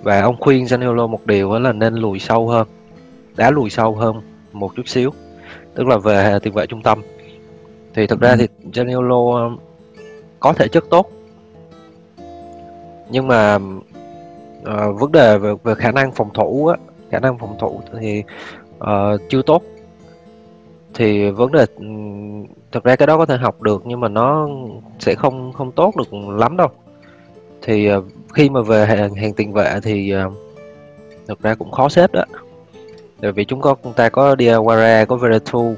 và 0.04 0.22
ông 0.22 0.36
khuyên 0.40 0.66
Zaniolo 0.66 1.08
một 1.08 1.26
điều 1.26 1.60
là 1.60 1.72
nên 1.72 1.94
lùi 1.94 2.20
sâu 2.20 2.48
hơn, 2.48 2.68
đá 3.36 3.52
lùi 3.52 3.70
sâu 3.70 3.96
hơn 3.96 4.22
một 4.54 4.72
chút 4.76 4.88
xíu, 4.88 5.12
tức 5.76 5.88
là 5.88 5.98
về 5.98 6.40
tiền 6.44 6.54
vệ 6.54 6.66
trung 6.66 6.82
tâm. 6.82 7.02
Thì 7.94 8.08
thực 8.08 8.22
ra 8.22 8.30
ừ. 8.30 8.36
thì 8.40 8.48
Zaniolo 8.72 9.58
có 10.40 10.54
thể 10.54 10.68
chất 10.68 10.86
tốt 10.90 11.10
nhưng 13.10 13.28
mà 13.28 13.56
uh, 13.56 15.00
vấn 15.00 15.12
đề 15.12 15.38
về, 15.38 15.54
về 15.64 15.76
khả 15.76 15.92
năng 15.92 16.12
phòng 16.12 16.30
thủ 16.34 16.68
á 16.68 16.78
khả 17.12 17.20
năng 17.20 17.38
phòng 17.38 17.56
thủ 17.60 17.82
thì 18.00 18.24
uh, 18.78 19.22
chưa 19.30 19.42
tốt 19.42 19.64
thì 20.96 21.30
vấn 21.30 21.52
đề 21.52 21.66
thực 22.72 22.84
ra 22.84 22.96
cái 22.96 23.08
đó 23.08 23.18
có 23.18 23.26
thể 23.26 23.38
học 23.38 23.62
được 23.62 23.82
nhưng 23.86 24.00
mà 24.00 24.08
nó 24.08 24.50
sẽ 25.00 25.16
không 25.16 25.54
không 25.54 25.72
tốt 25.72 25.94
được 25.98 26.14
lắm 26.14 26.58
đâu. 26.58 26.68
Thì 27.62 27.96
uh, 27.96 28.04
khi 28.34 28.50
mà 28.50 28.62
về 28.62 28.86
hàng, 28.86 29.16
hàng 29.16 29.34
tiền 29.34 29.54
vệ 29.54 29.80
thì 29.84 30.14
uh, 30.26 30.34
thực 31.28 31.42
ra 31.42 31.56
cũng 31.56 31.72
khó 31.72 31.90
xếp 31.90 32.12
đó. 32.14 32.24
Bởi 33.22 33.32
vì 33.32 33.46
chúng 33.46 33.62
có 33.62 33.76
ta 33.96 34.10
có 34.10 34.36
Diawara 34.36 35.06
có 35.06 35.16
Veretu 35.16 35.76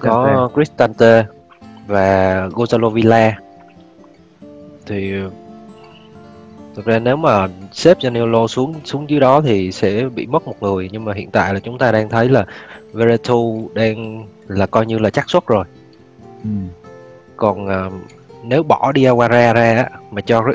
có 0.00 0.50
Cristante. 0.54 1.24
Và 1.86 2.48
Gonzalo 2.52 2.90
Villa. 2.90 3.38
Thì 4.86 5.12
thực 6.76 6.84
ra 6.84 6.98
nếu 6.98 7.16
mà 7.16 7.48
xếp 7.72 7.98
Zaniolo 7.98 8.46
xuống 8.46 8.74
xuống 8.84 9.10
dưới 9.10 9.20
đó 9.20 9.40
thì 9.40 9.72
sẽ 9.72 10.04
bị 10.14 10.26
mất 10.26 10.46
một 10.46 10.54
người 10.60 10.88
nhưng 10.92 11.04
mà 11.04 11.14
hiện 11.14 11.30
tại 11.30 11.54
là 11.54 11.60
chúng 11.60 11.78
ta 11.78 11.92
đang 11.92 12.08
thấy 12.08 12.28
là 12.28 12.46
Veretu 12.92 13.68
đang 13.74 14.26
là 14.48 14.66
coi 14.66 14.86
như 14.86 14.98
là 14.98 15.10
chắc 15.10 15.30
suất 15.30 15.46
rồi. 15.46 15.64
Ừ. 16.42 16.50
còn 17.36 17.66
uh, 17.66 17.92
nếu 18.44 18.62
bỏ 18.62 18.92
Diawara 18.94 19.54
ra 19.54 19.88
mà 20.10 20.20
cho 20.20 20.38
uh, 20.38 20.54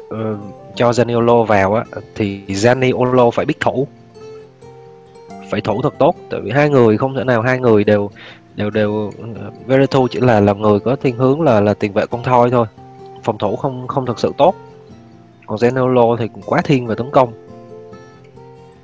cho 0.76 0.92
Zaniolo 0.92 1.44
vào 1.44 1.74
á 1.74 1.84
thì 2.16 2.42
Zaniolo 2.48 3.32
phải 3.32 3.46
biết 3.46 3.60
thủ. 3.60 3.88
Phải 5.50 5.62
thủ 5.62 5.82
thật 5.82 5.94
tốt 6.00 6.16
tại 6.30 6.42
vì 6.42 6.52
hai 6.52 6.70
người 6.70 6.98
không 6.98 7.16
thể 7.16 7.24
nào 7.24 7.42
hai 7.42 7.60
người 7.60 7.84
đều 7.84 8.10
đều 8.56 8.70
đều 8.70 9.12
Veretu 9.66 10.08
chỉ 10.08 10.20
là 10.20 10.40
là 10.40 10.54
người 10.54 10.80
có 10.80 10.96
thiên 10.96 11.18
hướng 11.18 11.42
là 11.42 11.62
là 11.62 11.74
tiền 11.74 11.94
vệ 11.94 12.06
con 12.06 12.24
thoi 12.24 12.52
thôi. 12.52 12.66
Phòng 13.24 13.38
thủ 13.38 13.56
không 13.56 13.88
không 13.88 14.06
thực 14.06 14.20
sự 14.20 14.32
tốt 14.38 14.56
còn 15.52 15.60
Zaniolo 15.60 16.18
thì 16.18 16.28
cũng 16.28 16.44
quá 16.46 16.62
thiên 16.64 16.88
về 16.88 16.96
tấn 16.96 17.12
công. 17.12 17.34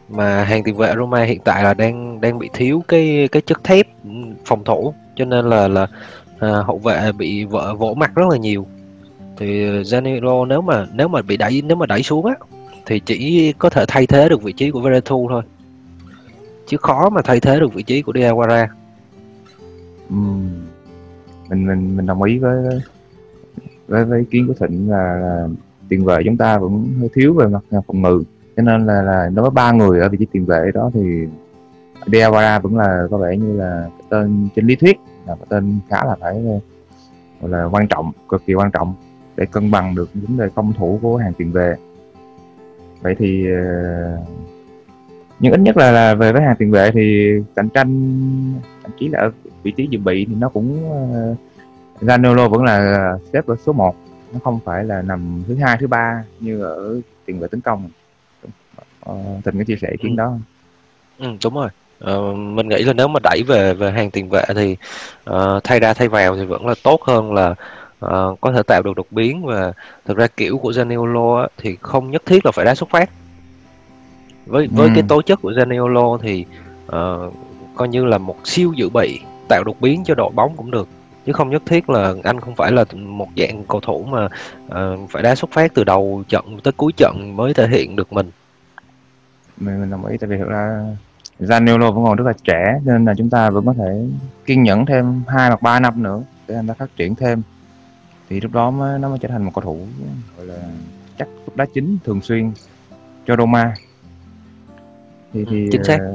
Mà 0.09 0.43
hàng 0.43 0.63
tiền 0.63 0.77
vệ 0.77 0.93
Roma 0.95 1.23
hiện 1.23 1.39
tại 1.43 1.63
là 1.63 1.73
đang 1.73 2.21
đang 2.21 2.39
bị 2.39 2.49
thiếu 2.53 2.83
cái 2.87 3.29
cái 3.31 3.41
chất 3.41 3.63
thép 3.63 3.87
phòng 4.45 4.63
thủ. 4.63 4.93
Cho 5.15 5.25
nên 5.25 5.49
là 5.49 5.67
là 5.67 5.87
à, 6.39 6.49
hậu 6.49 6.77
vệ 6.77 7.11
bị 7.11 7.43
vỡ 7.43 7.75
vỗ 7.75 7.93
mặt 7.93 8.11
rất 8.15 8.27
là 8.29 8.37
nhiều. 8.37 8.67
Thì 9.37 9.65
Zaniolo 9.81 10.47
nếu 10.47 10.61
mà 10.61 10.87
nếu 10.93 11.07
mà 11.07 11.21
bị 11.21 11.37
đẩy 11.37 11.61
nếu 11.61 11.77
mà 11.77 11.85
đẩy 11.85 12.03
xuống 12.03 12.25
á 12.25 12.35
thì 12.85 12.99
chỉ 12.99 13.53
có 13.57 13.69
thể 13.69 13.85
thay 13.87 14.07
thế 14.07 14.29
được 14.29 14.43
vị 14.43 14.53
trí 14.53 14.71
của 14.71 14.81
Veretu 14.81 15.27
thôi. 15.29 15.43
Chứ 16.67 16.77
khó 16.77 17.09
mà 17.09 17.21
thay 17.21 17.39
thế 17.39 17.59
được 17.59 17.73
vị 17.73 17.83
trí 17.83 18.01
của 18.01 18.11
Diawara 18.11 18.67
mình 20.09 21.65
mình 21.67 21.97
mình 21.97 22.05
đồng 22.05 22.23
ý 22.23 22.37
với 22.37 22.63
với 23.87 24.05
với 24.05 24.19
ý 24.19 24.25
kiến 24.31 24.47
của 24.47 24.67
Thịnh 24.67 24.89
là, 24.89 25.19
là 25.21 25.47
tiền 25.89 26.05
vệ 26.05 26.17
chúng 26.25 26.37
ta 26.37 26.57
vẫn 26.57 26.87
hơi 26.99 27.09
thiếu 27.13 27.33
về 27.33 27.47
mặt 27.47 27.63
à, 27.69 27.79
phòng 27.87 28.01
ngự. 28.01 28.23
Cho 28.57 28.63
nên 28.63 28.85
là 28.85 29.01
là 29.01 29.29
đối 29.33 29.43
với 29.43 29.51
ba 29.51 29.71
người 29.71 29.99
ở 29.99 30.09
vị 30.09 30.17
trí 30.17 30.25
tiền 30.31 30.45
vệ 30.45 30.71
đó 30.73 30.91
thì 30.93 31.27
Diawara 32.05 32.61
vẫn 32.61 32.77
là 32.77 33.07
có 33.11 33.17
vẻ 33.17 33.37
như 33.37 33.57
là 33.57 33.89
cái 33.97 34.07
tên 34.09 34.47
trên 34.55 34.67
lý 34.67 34.75
thuyết 34.75 34.97
là 35.27 35.35
cái 35.35 35.45
tên 35.49 35.79
khá 35.89 36.05
là 36.05 36.15
phải 36.19 36.35
à, 36.35 36.57
gọi 37.41 37.51
là 37.51 37.65
quan 37.65 37.87
trọng 37.87 38.11
cực 38.29 38.45
kỳ 38.45 38.53
quan 38.53 38.71
trọng 38.71 38.93
để 39.35 39.45
cân 39.45 39.71
bằng 39.71 39.95
được 39.95 40.09
vấn 40.13 40.37
đề 40.37 40.49
công 40.55 40.73
thủ 40.73 40.99
của 41.01 41.17
hàng 41.17 41.33
tiền 41.37 41.51
vệ. 41.51 41.75
Vậy 43.01 43.15
thì 43.19 43.45
à, 43.51 44.17
nhưng 45.39 45.51
ít 45.51 45.59
nhất 45.59 45.77
là, 45.77 45.91
là 45.91 46.15
về 46.15 46.33
với 46.33 46.41
hàng 46.41 46.55
tiền 46.59 46.71
vệ 46.71 46.91
thì 46.91 47.31
cạnh 47.55 47.69
tranh 47.69 48.21
thậm 48.83 48.91
chí 48.99 49.07
là 49.07 49.19
ở 49.19 49.31
vị 49.63 49.71
trí 49.71 49.87
dự 49.91 49.99
bị 49.99 50.25
thì 50.25 50.35
nó 50.35 50.49
cũng 50.49 50.91
Zanolo 52.01 52.49
vẫn 52.49 52.63
là 52.63 53.17
xếp 53.33 53.47
ở 53.47 53.55
số 53.65 53.73
1 53.73 53.95
nó 54.31 54.39
không 54.43 54.59
phải 54.65 54.83
là 54.83 55.01
nằm 55.01 55.43
thứ 55.47 55.55
hai 55.55 55.77
thứ 55.79 55.87
ba 55.87 56.23
như 56.39 56.61
ở 56.61 57.01
tiền 57.25 57.39
vệ 57.39 57.47
tấn 57.47 57.61
công 57.61 57.89
ờ, 58.99 59.15
Thịnh 59.45 59.57
có 59.57 59.63
chia 59.63 59.77
sẻ 59.81 59.87
ý 59.91 59.97
kiến 60.01 60.15
Ừ. 60.15 60.17
đó 60.17 60.37
Ừ, 61.19 61.27
đúng 61.43 61.53
rồi. 61.53 61.69
Ờ, 61.99 62.33
mình 62.33 62.69
nghĩ 62.69 62.83
là 62.83 62.93
nếu 62.93 63.07
mà 63.07 63.19
đẩy 63.23 63.43
về 63.47 63.73
về 63.73 63.91
hàng 63.91 64.11
tiền 64.11 64.29
vệ 64.29 64.43
thì 64.55 64.77
ờ, 65.23 65.59
thay 65.63 65.79
ra 65.79 65.93
thay 65.93 66.07
vào 66.07 66.35
thì 66.35 66.45
vẫn 66.45 66.67
là 66.67 66.75
tốt 66.83 67.03
hơn 67.03 67.33
là 67.33 67.55
ờ, 67.99 68.35
có 68.41 68.51
thể 68.51 68.63
tạo 68.63 68.81
được 68.81 68.95
đột 68.95 69.07
biến 69.11 69.45
và 69.45 69.73
thực 70.05 70.17
ra 70.17 70.27
kiểu 70.37 70.57
của 70.57 70.71
Zaniolo 70.71 71.47
thì 71.57 71.77
không 71.81 72.11
nhất 72.11 72.21
thiết 72.25 72.45
là 72.45 72.51
phải 72.51 72.65
đá 72.65 72.75
xuất 72.75 72.89
phát. 72.89 73.09
Với 74.45 74.67
với 74.67 74.89
cái 74.89 75.03
ừ. 75.03 75.07
tố 75.07 75.21
chất 75.21 75.41
của 75.41 75.51
Zaniolo 75.51 76.17
thì 76.17 76.45
ờ, 76.87 77.31
coi 77.75 77.87
như 77.87 78.05
là 78.05 78.17
một 78.17 78.35
siêu 78.43 78.73
dự 78.75 78.89
bị 78.89 79.19
tạo 79.49 79.63
đột 79.65 79.81
biến 79.81 80.03
cho 80.05 80.15
đội 80.15 80.31
bóng 80.35 80.53
cũng 80.57 80.71
được 80.71 80.89
chứ 81.27 81.33
không 81.33 81.49
nhất 81.49 81.63
thiết 81.65 81.89
là 81.89 82.13
anh 82.23 82.39
không 82.39 82.55
phải 82.55 82.71
là 82.71 82.85
một 82.95 83.27
dạng 83.37 83.65
cầu 83.69 83.81
thủ 83.81 84.05
mà 84.11 84.27
ờ, 84.69 84.97
phải 85.09 85.23
đá 85.23 85.35
xuất 85.35 85.51
phát 85.51 85.73
từ 85.73 85.83
đầu 85.83 86.23
trận 86.27 86.45
tới 86.63 86.71
cuối 86.77 86.91
trận 86.97 87.33
mới 87.35 87.53
thể 87.53 87.67
hiện 87.67 87.95
được 87.95 88.13
mình. 88.13 88.31
mình, 89.57 89.81
mình 89.81 89.89
đồng 89.89 90.05
ý 90.05 90.17
tại 90.17 90.29
vì 90.29 90.37
thực 90.37 90.49
ra 90.49 90.85
Zaniolo 91.39 91.91
vẫn 91.91 92.03
còn 92.03 92.15
rất 92.15 92.23
là 92.27 92.33
trẻ 92.43 92.79
nên 92.83 93.05
là 93.05 93.13
chúng 93.17 93.29
ta 93.29 93.49
vẫn 93.49 93.65
có 93.65 93.73
thể 93.73 94.07
kiên 94.45 94.63
nhẫn 94.63 94.85
thêm 94.85 95.23
hai 95.27 95.47
hoặc 95.47 95.61
ba 95.61 95.79
năm 95.79 96.03
nữa 96.03 96.21
để 96.47 96.55
anh 96.55 96.67
ta 96.67 96.73
phát 96.79 96.95
triển 96.95 97.15
thêm 97.15 97.41
thì 98.29 98.41
lúc 98.41 98.51
đó 98.51 98.71
mới 98.71 98.99
nó 98.99 99.09
mới 99.09 99.19
trở 99.21 99.27
thành 99.29 99.43
một 99.43 99.51
cầu 99.53 99.61
thủ 99.63 99.87
gọi 100.37 100.45
là 100.45 100.61
chắc 101.17 101.27
đá 101.55 101.65
chính 101.73 101.97
thường 102.03 102.21
xuyên 102.21 102.51
cho 103.25 103.35
Roma 103.35 103.73
thì 105.33 105.45
Ừ, 105.45 105.51
thì 105.51 105.69
chính 105.71 105.83
xác. 105.83 105.97
ờ, 105.99 106.11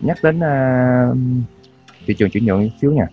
nhắc 0.00 0.16
đến 0.22 0.40
ờ, 0.40 1.14
thị 2.06 2.14
trường 2.14 2.30
chuyển 2.30 2.46
nhượng 2.46 2.70
xíu 2.80 2.92
nha. 2.92 3.06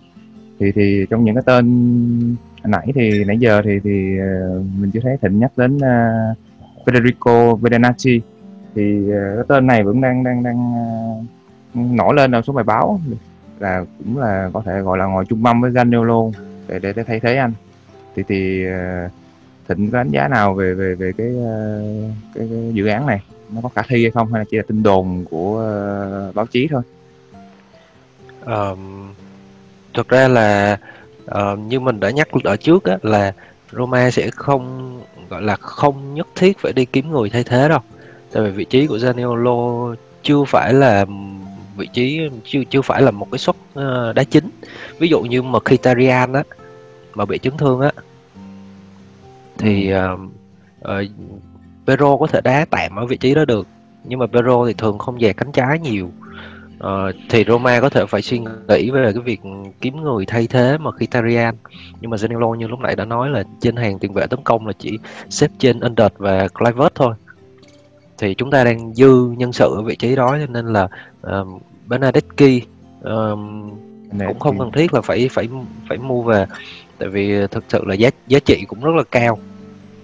Thì 0.59 0.71
thì 0.71 1.05
trong 1.09 1.23
những 1.23 1.35
cái 1.35 1.43
tên 1.45 2.35
nãy 2.63 2.87
thì 2.95 3.23
nãy 3.23 3.37
giờ 3.37 3.61
thì 3.65 3.79
thì 3.83 4.17
ờ, 4.19 4.61
mình 4.79 4.91
chưa 4.91 4.99
thấy 5.03 5.17
thịnh 5.21 5.39
nhắc 5.39 5.51
đến 5.57 5.77
uh, 5.77 6.37
Federico 6.85 7.55
Vedanacci 7.55 8.21
thì 8.75 8.99
uh, 8.99 9.13
cái 9.35 9.45
tên 9.47 9.67
này 9.67 9.83
vẫn 9.83 10.01
đang 10.01 10.23
đang 10.23 10.43
đang 10.43 10.73
uh, 10.73 11.95
nổi 11.95 12.13
lên 12.15 12.31
ở 12.31 12.41
số 12.41 12.53
bài 12.53 12.63
báo. 12.63 12.99
Là 13.59 13.85
cũng 13.97 14.17
là 14.17 14.49
có 14.53 14.61
thể 14.65 14.81
gọi 14.81 14.97
là 14.97 15.05
ngồi 15.05 15.25
chung 15.25 15.43
mâm 15.43 15.61
với 15.61 15.71
Zaniolo 15.71 16.31
để 16.67 16.79
để, 16.79 16.93
để 16.95 17.03
thay 17.03 17.19
thế 17.19 17.35
anh. 17.35 17.53
Thì 18.15 18.23
thì 18.27 18.65
uh, 18.67 19.11
thịnh 19.69 19.91
có 19.91 19.97
đánh 19.97 20.09
giá 20.09 20.27
nào 20.27 20.53
về 20.53 20.73
về 20.73 20.95
về 20.95 21.11
cái, 21.17 21.27
uh, 21.27 22.11
cái, 22.35 22.47
cái 22.51 22.71
dự 22.73 22.87
án 22.87 23.05
này? 23.05 23.21
Nó 23.55 23.61
có 23.61 23.69
khả 23.69 23.81
thi 23.87 24.03
hay 24.03 24.11
không 24.11 24.33
hay 24.33 24.39
là 24.39 24.45
chỉ 24.49 24.57
là 24.57 24.63
tin 24.67 24.83
đồn 24.83 25.25
của 25.29 25.51
uh, 26.29 26.35
báo 26.35 26.45
chí 26.45 26.67
thôi? 26.71 26.81
Ờm, 28.45 29.13
thực 29.93 30.09
ra 30.09 30.27
là 30.27 30.77
ờ, 31.25 31.55
như 31.55 31.79
mình 31.79 31.99
đã 31.99 32.09
nhắc 32.09 32.27
ở 32.43 32.55
trước 32.57 32.83
á, 32.83 32.97
là 33.01 33.33
Roma 33.71 34.11
sẽ 34.11 34.29
không 34.31 34.93
gọi 35.29 35.41
là 35.41 35.55
không 35.55 36.13
nhất 36.13 36.27
thiết 36.35 36.59
phải 36.59 36.73
đi 36.73 36.85
kiếm 36.85 37.11
người 37.11 37.29
thay 37.29 37.43
thế 37.43 37.69
đâu. 37.69 37.79
Tại 38.31 38.43
vì 38.43 38.51
vị 38.51 38.65
trí 38.65 38.87
của 38.87 38.97
Zaniolo 38.97 39.95
chưa 40.23 40.43
phải 40.43 40.73
là 40.73 41.05
vị 41.77 41.87
trí 41.93 42.19
chưa 42.43 42.63
chưa 42.69 42.81
phải 42.81 43.01
là 43.01 43.11
một 43.11 43.27
cái 43.31 43.39
suất 43.39 43.55
ờ, 43.73 44.13
đá 44.13 44.23
chính. 44.23 44.49
Ví 44.99 45.07
dụ 45.07 45.21
như 45.21 45.41
mà 45.41 45.59
Mkhitaryan 45.59 46.33
á 46.33 46.43
mà 47.13 47.25
bị 47.25 47.37
chấn 47.37 47.57
thương 47.57 47.79
á 47.79 47.91
thì 49.57 49.89
ờ, 49.89 50.17
ờ, 50.81 51.03
Pedro 51.87 52.17
có 52.17 52.27
thể 52.27 52.41
đá 52.41 52.65
tạm 52.69 52.95
ở 52.95 53.05
vị 53.05 53.17
trí 53.17 53.33
đó 53.33 53.45
được 53.45 53.67
nhưng 54.03 54.19
mà 54.19 54.27
Pedro 54.27 54.65
thì 54.67 54.73
thường 54.73 54.97
không 54.97 55.17
về 55.19 55.33
cánh 55.33 55.51
trái 55.51 55.79
nhiều 55.79 56.11
Ờ, 56.83 57.11
thì 57.29 57.43
Roma 57.47 57.79
có 57.79 57.89
thể 57.89 58.05
phải 58.05 58.21
suy 58.21 58.39
nghĩ 58.39 58.91
về 58.91 59.11
cái 59.13 59.21
việc 59.23 59.41
kiếm 59.81 60.01
người 60.01 60.25
thay 60.25 60.47
thế 60.47 60.77
mà 60.77 60.91
Mkhitaryan. 60.91 61.55
Nhưng 62.01 62.11
mà 62.11 62.17
Zaniolo 62.17 62.55
như 62.55 62.67
lúc 62.67 62.79
nãy 62.79 62.95
đã 62.95 63.05
nói 63.05 63.29
là 63.29 63.43
trên 63.61 63.75
hàng 63.75 63.99
tiền 63.99 64.13
vệ 64.13 64.27
tấn 64.27 64.39
công 64.43 64.67
là 64.67 64.73
chỉ 64.79 64.97
xếp 65.29 65.51
trên 65.59 65.79
Under 65.79 66.07
và 66.17 66.47
Kluivert 66.47 66.95
thôi. 66.95 67.13
Thì 68.17 68.33
chúng 68.33 68.51
ta 68.51 68.63
đang 68.63 68.93
dư 68.93 69.25
nhân 69.37 69.53
sự 69.53 69.73
ở 69.75 69.81
vị 69.81 69.95
trí 69.95 70.15
đó 70.15 70.37
cho 70.39 70.45
nên 70.53 70.65
là 70.73 70.87
uh, 71.27 71.61
Bernardeschi 71.87 72.61
um, 73.03 73.69
cũng 74.27 74.39
không 74.39 74.59
cần 74.59 74.71
thiết 74.71 74.93
là 74.93 75.01
phải 75.01 75.29
phải 75.31 75.49
phải 75.89 75.97
mua 75.97 76.21
về. 76.21 76.45
Tại 76.97 77.09
vì 77.09 77.47
thực 77.47 77.63
sự 77.69 77.83
là 77.85 77.95
giá 77.95 78.09
giá 78.27 78.39
trị 78.39 78.65
cũng 78.67 78.81
rất 78.81 78.95
là 78.95 79.03
cao. 79.11 79.39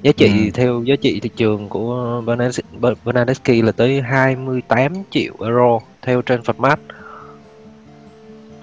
Giá 0.01 0.11
trị 0.11 0.45
Ừ. 0.45 0.51
theo 0.53 0.83
giá 0.83 0.95
trị 1.01 1.19
thị 1.19 1.29
trường 1.35 1.69
của 1.69 2.21
Bernardes- 2.25 2.61
Ber- 2.81 2.95
Bernardeschi 3.05 3.61
là 3.61 3.71
tới 3.71 4.01
28 4.01 4.93
triệu 5.09 5.33
euro 5.39 5.79
theo 6.01 6.21
trên 6.21 6.41
phật 6.43 6.59
mát 6.59 6.79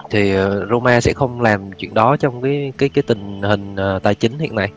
thì 0.09 0.33
ờ, 0.33 0.67
Roma 0.69 1.01
sẽ 1.01 1.13
không 1.13 1.41
làm 1.41 1.71
chuyện 1.71 1.93
đó 1.93 2.17
trong 2.17 2.41
cái 2.41 2.73
cái 2.77 2.89
cái 2.89 3.03
tình 3.07 3.41
hình 3.41 3.75
ờ, 3.75 3.99
tài 3.99 4.15
chính 4.15 4.39
hiện 4.39 4.55
nay. 4.55 4.71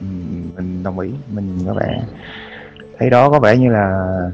Ừ, 0.00 0.06
mình 0.56 0.82
đồng 0.82 0.98
ý 0.98 1.10
mình 1.32 1.58
có 1.66 1.74
vẻ 1.74 2.02
thấy 2.98 3.10
đó 3.10 3.30
có 3.30 3.40
vẻ 3.40 3.56
như 3.56 3.68
là 3.68 4.30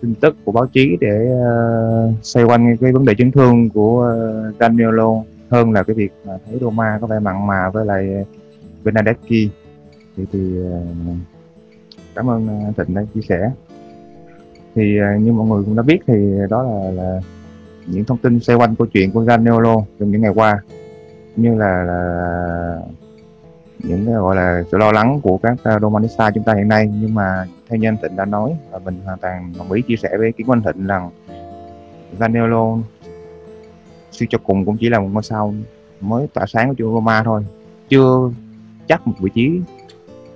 tin 0.00 0.14
tức 0.14 0.36
của 0.44 0.52
báo 0.52 0.66
chí 0.66 0.96
để 1.00 1.26
uh, 1.32 2.14
xoay 2.22 2.44
quanh 2.44 2.76
cái 2.76 2.92
vấn 2.92 3.04
đề 3.04 3.14
chấn 3.14 3.30
thương 3.30 3.70
của 3.70 4.14
uh, 4.48 4.54
Danielo 4.60 5.10
hơn 5.50 5.72
là 5.72 5.82
cái 5.82 5.94
việc 5.94 6.12
mà 6.26 6.32
thấy 6.46 6.58
Roma 6.60 6.98
có 7.00 7.06
vẻ 7.06 7.18
mặn 7.18 7.46
mà 7.46 7.70
với 7.70 7.86
lại 7.86 8.24
Bernardeschi 8.84 9.50
thì 10.16 10.24
thì 10.32 10.58
uh, 10.58 11.16
cảm 12.14 12.30
ơn 12.30 12.48
ờ, 12.48 12.84
Thịnh 12.84 12.94
đã 12.94 13.04
chia 13.14 13.20
sẻ 13.28 13.50
thì 14.74 14.98
à, 14.98 15.16
như 15.16 15.32
mọi 15.32 15.46
người 15.46 15.64
cũng 15.64 15.76
đã 15.76 15.82
biết 15.82 15.98
thì 16.06 16.14
đó 16.50 16.62
là, 16.62 16.90
là 16.90 17.20
những 17.86 18.04
thông 18.04 18.18
tin 18.18 18.40
xoay 18.40 18.58
quanh 18.58 18.76
câu 18.76 18.86
chuyện 18.86 19.10
của 19.10 19.22
Zaniolo 19.22 19.82
trong 20.00 20.10
những 20.10 20.22
ngày 20.22 20.32
qua 20.34 20.60
như 21.36 21.54
là, 21.54 21.84
là 21.84 22.80
những 23.78 24.06
cái 24.06 24.14
gọi 24.14 24.36
là 24.36 24.62
sự 24.72 24.78
lo 24.78 24.92
lắng 24.92 25.20
của 25.22 25.38
các 25.38 25.56
à, 25.62 25.78
Romanista 25.78 26.30
chúng 26.30 26.44
ta 26.44 26.54
hiện 26.54 26.68
nay. 26.68 26.90
Nhưng 27.00 27.14
mà 27.14 27.44
theo 27.68 27.78
như 27.78 27.88
anh 27.88 27.96
Thịnh 28.02 28.16
đã 28.16 28.24
nói 28.24 28.56
và 28.70 28.78
mình 28.78 29.00
hoàn 29.04 29.18
toàn 29.18 29.52
đồng 29.58 29.72
ý 29.72 29.82
chia 29.82 29.96
sẻ 29.96 30.08
với 30.18 30.32
kiến 30.32 30.46
của 30.46 30.52
anh 30.52 30.62
Thịnh 30.62 30.86
rằng 30.86 31.10
Zaniolo 32.18 32.80
suy 34.10 34.26
cho 34.30 34.38
cùng 34.38 34.64
cũng 34.64 34.76
chỉ 34.76 34.88
là 34.88 35.00
một 35.00 35.08
ngôi 35.12 35.22
sao 35.22 35.54
mới 36.00 36.26
tỏa 36.34 36.46
sáng 36.46 36.68
của 36.68 36.74
chu 36.74 36.94
Roma 36.94 37.22
thôi 37.22 37.44
chưa 37.88 38.30
chắc 38.88 39.06
một 39.06 39.14
vị 39.20 39.30
trí 39.34 39.60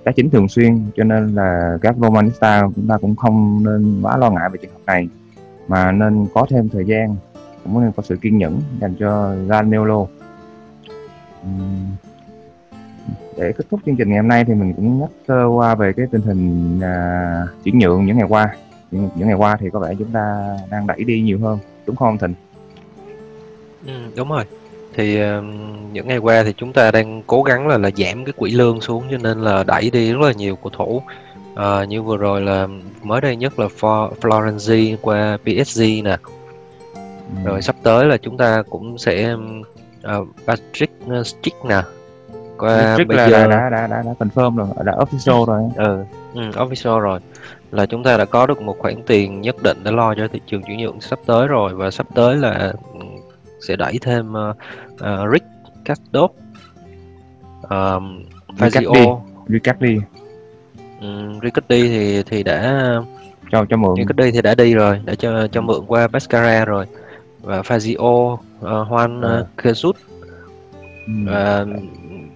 đá 0.03 0.11
chính 0.11 0.29
thường 0.29 0.47
xuyên 0.47 0.85
cho 0.95 1.03
nên 1.03 1.35
là 1.35 1.77
các 1.81 1.95
Romanista 2.01 2.61
chúng 2.75 2.87
ta 2.87 2.97
cũng 2.97 3.15
không 3.15 3.63
nên 3.63 4.01
quá 4.01 4.17
lo 4.17 4.31
ngại 4.31 4.49
về 4.49 4.57
trường 4.61 4.71
hợp 4.71 4.81
này 4.85 5.07
mà 5.67 5.91
nên 5.91 6.27
có 6.33 6.45
thêm 6.49 6.69
thời 6.69 6.85
gian 6.85 7.15
cũng 7.63 7.81
nên 7.81 7.91
có 7.91 8.03
sự 8.03 8.15
kiên 8.15 8.37
nhẫn 8.37 8.61
dành 8.81 8.95
cho 8.99 9.35
Zaniolo 9.47 10.07
để 13.37 13.53
kết 13.57 13.65
thúc 13.71 13.79
chương 13.85 13.95
trình 13.95 14.09
ngày 14.09 14.17
hôm 14.19 14.27
nay 14.27 14.45
thì 14.45 14.53
mình 14.53 14.73
cũng 14.73 14.99
nhắc 14.99 15.09
sơ 15.27 15.45
qua 15.45 15.75
về 15.75 15.93
cái 15.93 16.07
tình 16.11 16.21
hình 16.21 16.79
à, 16.81 17.47
chuyển 17.63 17.79
nhượng 17.79 18.05
những 18.05 18.17
ngày 18.17 18.27
qua 18.29 18.55
những, 18.91 19.09
những 19.15 19.27
ngày 19.27 19.37
qua 19.37 19.57
thì 19.59 19.69
có 19.73 19.79
vẻ 19.79 19.95
chúng 19.99 20.11
ta 20.11 20.57
đang 20.69 20.87
đẩy 20.87 21.03
đi 21.03 21.21
nhiều 21.21 21.39
hơn 21.39 21.59
đúng 21.85 21.95
không 21.95 22.17
Thịnh? 22.17 22.33
Ừ, 23.85 23.93
đúng 24.15 24.29
rồi. 24.29 24.45
Thì 24.99 25.19
ờm, 25.19 25.93
những 25.93 26.07
ngày 26.07 26.17
qua 26.17 26.43
thì 26.43 26.53
chúng 26.57 26.73
ta 26.73 26.91
đang 26.91 27.21
cố 27.27 27.43
gắng 27.43 27.67
là 27.67 27.77
là 27.77 27.89
giảm 27.97 28.25
cái 28.25 28.33
quỹ 28.37 28.51
lương 28.51 28.81
xuống 28.81 29.03
cho 29.11 29.17
nên 29.17 29.41
là 29.41 29.63
đẩy 29.63 29.89
đi 29.89 30.13
rất 30.13 30.21
là 30.21 30.31
nhiều 30.31 30.55
cầu 30.55 30.69
thủ. 30.77 31.01
Ờ, 31.55 31.83
như 31.83 32.01
vừa 32.01 32.17
rồi 32.17 32.41
là 32.41 32.67
mới 33.03 33.21
đây 33.21 33.35
nhất 33.35 33.59
là 33.59 33.67
Flo- 33.79 34.11
Florenzi 34.21 34.95
qua 35.01 35.37
PSG 35.43 35.81
nè. 36.03 36.17
Ừm, 37.35 37.43
Rồi 37.45 37.61
sắp 37.61 37.75
tới 37.83 38.05
là 38.05 38.17
chúng 38.17 38.37
ta 38.37 38.63
cũng 38.69 38.97
sẽ 38.97 39.35
ờ, 40.01 40.25
Patrick 40.47 40.93
ờ, 41.09 41.23
Schick 41.23 41.65
nè. 41.65 41.81
Qua 42.57 42.95
Trick 42.97 43.07
bây 43.07 43.17
là, 43.17 43.29
giờ 43.29 43.47
là 43.47 43.47
đã, 43.47 43.69
đã 43.69 43.87
đã 43.87 44.03
đã 44.03 44.13
confirm 44.19 44.55
rồi 44.55 44.67
đã 44.85 44.93
official 44.93 45.45
rồi 45.45 45.63
ừ, 45.75 46.03
ừ, 46.33 46.41
official 46.41 46.99
rồi 46.99 47.19
là 47.71 47.85
chúng 47.85 48.03
ta 48.03 48.17
đã 48.17 48.25
có 48.25 48.45
được 48.45 48.61
một 48.61 48.75
khoản 48.79 48.95
tiền 49.07 49.41
nhất 49.41 49.55
định 49.63 49.77
để 49.83 49.91
lo 49.91 50.15
cho 50.15 50.27
thị 50.33 50.41
trường 50.47 50.63
chuyển 50.63 50.77
nhượng 50.77 51.01
sắp 51.01 51.19
tới 51.25 51.47
rồi 51.47 51.73
và 51.75 51.91
sắp 51.91 52.07
tới 52.15 52.35
là 52.35 52.73
ừ, 52.93 52.99
sẽ 53.67 53.75
đẩy 53.75 53.99
thêm 54.01 54.33
uh, 54.33 54.55
uh, 55.03 55.31
Rick 55.31 55.45
Castop 55.85 56.35
um. 57.69 58.23
Fazio. 58.57 59.21
Ricardi 59.47 59.97
um, 61.01 61.39
Ricardi 61.39 61.89
thì 61.89 62.23
thì 62.23 62.43
đã 62.43 62.83
cho 63.51 63.65
cho 63.69 63.77
mượn. 63.77 63.95
Ricardi 63.97 64.31
thì 64.31 64.41
đã 64.41 64.55
đi 64.55 64.73
rồi 64.73 64.99
đã 65.05 65.15
cho 65.15 65.47
cho 65.47 65.61
mượn 65.61 65.85
qua 65.87 66.07
Pescara 66.07 66.65
rồi. 66.65 66.85
Và 67.41 67.61
Fazio 67.61 68.33
uh, 68.33 68.39
Juan 68.61 69.21
Ờ. 69.21 69.47
uh, 69.53 69.65
Jesus. 69.65 69.93
Và 71.25 71.65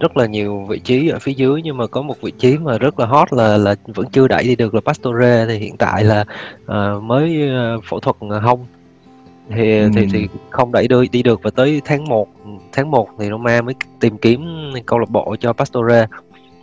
rất 0.00 0.16
là 0.16 0.26
nhiều 0.26 0.66
vị 0.68 0.78
trí 0.78 1.08
ở 1.08 1.18
phía 1.18 1.32
dưới 1.32 1.62
nhưng 1.62 1.76
mà 1.76 1.86
có 1.86 2.02
một 2.02 2.20
vị 2.20 2.32
trí 2.38 2.58
mà 2.58 2.78
rất 2.78 3.00
là 3.00 3.06
hot 3.06 3.32
là 3.32 3.56
là 3.56 3.74
vẫn 3.86 4.06
chưa 4.12 4.28
đẩy 4.28 4.44
đi 4.44 4.56
được 4.56 4.74
là 4.74 4.80
Pastore. 4.80 5.46
Thì 5.48 5.58
hiện 5.58 5.76
tại 5.76 6.04
là 6.04 6.24
ờ, 6.66 7.00
mới 7.00 7.48
ờ, 7.48 7.80
phẫu 7.84 8.00
thuật 8.00 8.16
hông 8.42 8.66
thì 9.48 9.88
thì 9.94 10.00
Ừm. 10.00 10.10
thì 10.12 10.28
không 10.50 10.72
đẩy 10.72 10.88
đi 10.88 11.08
đi 11.12 11.22
được 11.22 11.40
và 11.42 11.50
tới 11.50 11.82
tháng 11.84 12.04
1 12.04 12.28
tháng 12.72 12.90
1 12.90 13.08
thì 13.18 13.28
Roma 13.28 13.62
mới 13.62 13.74
tìm 14.00 14.18
kiếm 14.18 14.46
câu 14.86 14.98
lạc 14.98 15.10
bộ 15.10 15.36
cho 15.40 15.52
Pastore. 15.52 16.06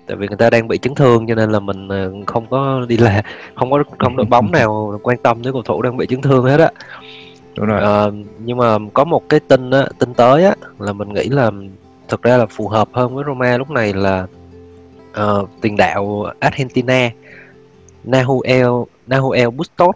Tại 0.08 0.18
vì 0.18 0.28
người 0.28 0.38
ta 0.38 0.50
đang 0.50 0.68
bị 0.68 0.78
chấn 0.78 0.96
thương 0.96 1.28
cho 1.28 1.36
nên 1.36 1.52
là 1.52 1.60
mình 1.60 1.88
ờ, 1.88 2.12
không 2.28 2.46
có 2.50 2.86
đi 2.88 2.98
là 2.98 3.24
không 3.56 3.72
có 3.72 3.84
không 4.00 4.16
đội 4.16 4.26
bóng 4.26 4.52
nào 4.52 5.00
quan 5.04 5.18
tâm 5.18 5.44
tới 5.44 5.54
cầu 5.54 5.62
thủ 5.62 5.82
đang 5.82 5.98
bị 5.98 6.06
chấn 6.10 6.22
thương 6.22 6.46
hết 6.46 6.60
á. 6.60 6.72
Đúng 7.58 7.66
rồi. 7.66 7.82
Ờ, 7.82 8.12
nhưng 8.40 8.58
mà 8.58 8.78
có 8.94 9.04
một 9.04 9.30
cái 9.30 9.40
tin 9.40 9.72
á, 9.72 9.86
tin 10.00 10.14
tới 10.14 10.44
á 10.46 10.56
là 10.80 10.94
mình 10.94 11.14
nghĩ 11.14 11.30
là 11.30 11.52
thực 12.08 12.22
ra 12.22 12.38
là 12.38 12.46
phù 12.46 12.68
hợp 12.68 12.90
hơn 12.92 13.16
với 13.16 13.24
Roma 13.28 13.58
lúc 13.58 13.70
này 13.70 13.94
là 13.94 14.28
uh, 15.22 15.50
tiền 15.62 15.78
đạo 15.78 16.26
Argentina 16.40 17.10
Nahuel 18.04 18.68
Nahuel 19.08 19.50
Bustos 19.50 19.96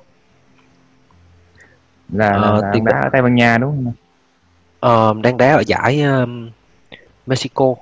là, 2.14 2.32
là, 2.32 2.48
Ờ, 2.48 2.62
là 2.62 2.72
tiền 2.74 2.86
đá 2.86 3.02
ở 3.02 3.10
Tây 3.12 3.22
Ban 3.22 3.36
Nha 3.36 3.58
đúng 3.58 3.72
không? 3.72 3.94
Ờ, 4.80 5.14
đang 5.24 5.38
đá 5.38 5.54
ở 5.56 5.64
giải 5.68 6.02
um, 6.02 6.50
Mexico. 7.26 7.76